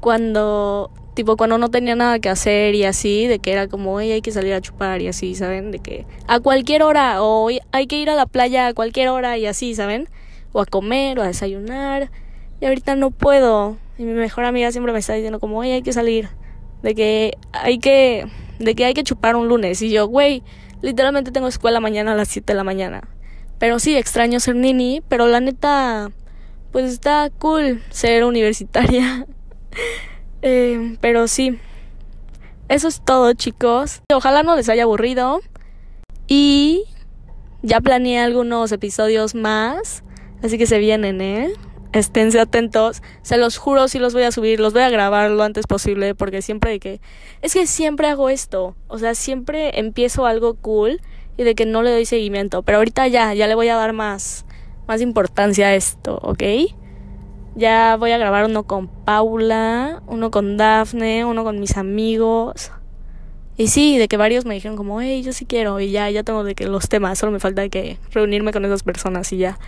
cuando 0.00 0.90
tipo 1.14 1.38
cuando 1.38 1.56
no 1.56 1.70
tenía 1.70 1.96
nada 1.96 2.18
que 2.18 2.28
hacer 2.28 2.74
y 2.74 2.84
así, 2.84 3.26
de 3.28 3.38
que 3.38 3.50
era 3.50 3.66
como, 3.66 3.96
hay 3.96 4.20
que 4.20 4.30
salir 4.30 4.52
a 4.52 4.60
chupar 4.60 5.00
y 5.00 5.08
así, 5.08 5.34
¿saben? 5.34 5.70
De 5.70 5.78
que 5.78 6.04
a 6.26 6.40
cualquier 6.40 6.82
hora 6.82 7.22
o 7.22 7.48
hay 7.48 7.86
que 7.86 7.96
ir 7.96 8.10
a 8.10 8.14
la 8.14 8.26
playa 8.26 8.66
a 8.66 8.74
cualquier 8.74 9.08
hora 9.08 9.38
y 9.38 9.46
así, 9.46 9.74
¿saben? 9.74 10.10
O 10.52 10.60
a 10.60 10.66
comer 10.66 11.18
o 11.18 11.22
a 11.22 11.28
desayunar. 11.28 12.10
Y 12.60 12.66
ahorita 12.66 12.94
no 12.94 13.10
puedo. 13.10 13.78
Y 13.96 14.02
mi 14.02 14.12
mejor 14.12 14.44
amiga 14.44 14.70
siempre 14.70 14.92
me 14.92 14.98
está 14.98 15.14
diciendo 15.14 15.40
como, 15.40 15.60
oye, 15.60 15.72
hay 15.72 15.82
que 15.82 15.94
salir. 15.94 16.28
De 16.82 16.94
que 16.94 17.38
hay 17.52 17.78
que, 17.78 18.26
de 18.58 18.74
que 18.74 18.84
hay 18.84 18.94
que 18.94 19.04
chupar 19.04 19.36
un 19.36 19.48
lunes. 19.48 19.80
Y 19.82 19.90
yo, 19.90 20.06
güey, 20.06 20.42
Literalmente 20.82 21.30
tengo 21.30 21.46
escuela 21.46 21.78
mañana 21.78 22.12
a 22.12 22.16
las 22.16 22.28
7 22.28 22.52
de 22.52 22.56
la 22.56 22.64
mañana. 22.64 23.08
Pero 23.60 23.78
sí, 23.78 23.96
extraño 23.96 24.40
ser 24.40 24.56
nini, 24.56 25.00
pero 25.08 25.28
la 25.28 25.38
neta, 25.38 26.10
pues 26.72 26.90
está 26.90 27.30
cool 27.38 27.80
ser 27.90 28.24
universitaria. 28.24 29.26
eh, 30.42 30.96
pero 31.00 31.28
sí, 31.28 31.60
eso 32.68 32.88
es 32.88 33.00
todo 33.00 33.32
chicos. 33.34 34.02
Ojalá 34.12 34.42
no 34.42 34.56
les 34.56 34.68
haya 34.68 34.82
aburrido. 34.82 35.40
Y 36.26 36.82
ya 37.62 37.80
planeé 37.80 38.18
algunos 38.18 38.72
episodios 38.72 39.36
más. 39.36 40.02
Así 40.42 40.58
que 40.58 40.66
se 40.66 40.78
vienen, 40.78 41.20
¿eh? 41.20 41.52
Esténse 41.92 42.40
atentos. 42.40 43.02
Se 43.22 43.36
los 43.36 43.58
juro, 43.58 43.88
si 43.88 43.98
los 43.98 44.14
voy 44.14 44.24
a 44.24 44.32
subir, 44.32 44.60
los 44.60 44.72
voy 44.72 44.82
a 44.82 44.90
grabar 44.90 45.30
lo 45.30 45.42
antes 45.42 45.66
posible, 45.66 46.14
porque 46.14 46.42
siempre 46.42 46.70
de 46.72 46.80
que... 46.80 47.00
Es 47.42 47.54
que 47.54 47.66
siempre 47.66 48.08
hago 48.08 48.28
esto, 48.28 48.74
o 48.88 48.98
sea, 48.98 49.14
siempre 49.14 49.78
empiezo 49.78 50.26
algo 50.26 50.54
cool 50.54 51.00
y 51.36 51.44
de 51.44 51.54
que 51.54 51.66
no 51.66 51.82
le 51.82 51.90
doy 51.90 52.04
seguimiento, 52.04 52.62
pero 52.62 52.78
ahorita 52.78 53.08
ya, 53.08 53.34
ya 53.34 53.46
le 53.46 53.54
voy 53.54 53.68
a 53.68 53.76
dar 53.76 53.92
más, 53.92 54.44
más 54.86 55.00
importancia 55.00 55.68
a 55.68 55.74
esto, 55.74 56.18
¿ok? 56.22 56.42
Ya 57.54 57.96
voy 57.96 58.12
a 58.12 58.18
grabar 58.18 58.46
uno 58.46 58.64
con 58.64 58.88
Paula, 58.88 60.02
uno 60.06 60.30
con 60.30 60.56
Dafne, 60.56 61.24
uno 61.24 61.44
con 61.44 61.60
mis 61.60 61.76
amigos. 61.76 62.72
Y 63.58 63.66
sí, 63.66 63.98
de 63.98 64.08
que 64.08 64.16
varios 64.16 64.46
me 64.46 64.54
dijeron 64.54 64.76
como, 64.76 65.00
hey, 65.02 65.22
yo 65.22 65.32
sí 65.32 65.44
quiero, 65.44 65.78
y 65.78 65.90
ya, 65.90 66.08
ya 66.10 66.22
tengo 66.22 66.44
de 66.44 66.54
que 66.54 66.66
los 66.66 66.88
temas, 66.88 67.18
solo 67.18 67.32
me 67.32 67.40
falta 67.40 67.68
que 67.68 67.98
reunirme 68.10 68.52
con 68.52 68.64
esas 68.64 68.82
personas 68.82 69.32
y 69.32 69.38
ya. 69.38 69.58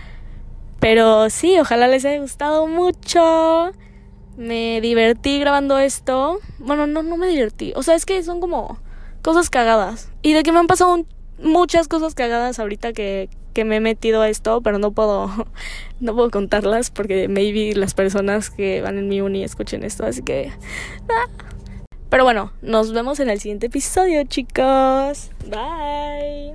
Pero 0.85 1.31
sí, 1.31 1.57
ojalá 1.57 1.87
les 1.87 2.05
haya 2.05 2.19
gustado 2.19 2.67
mucho. 2.67 3.71
Me 4.37 4.79
divertí 4.81 5.39
grabando 5.39 5.79
esto. 5.79 6.37
Bueno, 6.59 6.85
no, 6.85 7.01
no 7.01 7.17
me 7.17 7.25
divertí. 7.25 7.73
O 7.75 7.81
sea, 7.81 7.95
es 7.95 8.05
que 8.05 8.21
son 8.21 8.39
como 8.39 8.77
cosas 9.23 9.49
cagadas. 9.49 10.11
Y 10.21 10.33
de 10.33 10.43
que 10.43 10.51
me 10.51 10.59
han 10.59 10.67
pasado 10.67 11.03
muchas 11.39 11.87
cosas 11.87 12.13
cagadas 12.13 12.59
ahorita 12.59 12.93
que, 12.93 13.29
que 13.55 13.65
me 13.65 13.77
he 13.77 13.79
metido 13.79 14.21
a 14.21 14.29
esto, 14.29 14.61
pero 14.61 14.77
no 14.77 14.91
puedo, 14.91 15.31
no 16.01 16.13
puedo 16.13 16.29
contarlas 16.29 16.91
porque 16.91 17.29
maybe 17.29 17.73
las 17.73 17.95
personas 17.95 18.51
que 18.51 18.81
van 18.81 18.99
en 18.99 19.07
mi 19.07 19.21
uni 19.21 19.43
escuchen 19.43 19.83
esto, 19.83 20.05
así 20.05 20.21
que... 20.21 20.51
Ah. 21.09 21.25
Pero 22.11 22.25
bueno, 22.25 22.53
nos 22.61 22.93
vemos 22.93 23.19
en 23.19 23.31
el 23.31 23.39
siguiente 23.39 23.65
episodio, 23.65 24.23
chicos. 24.25 25.31
Bye. 25.49 26.53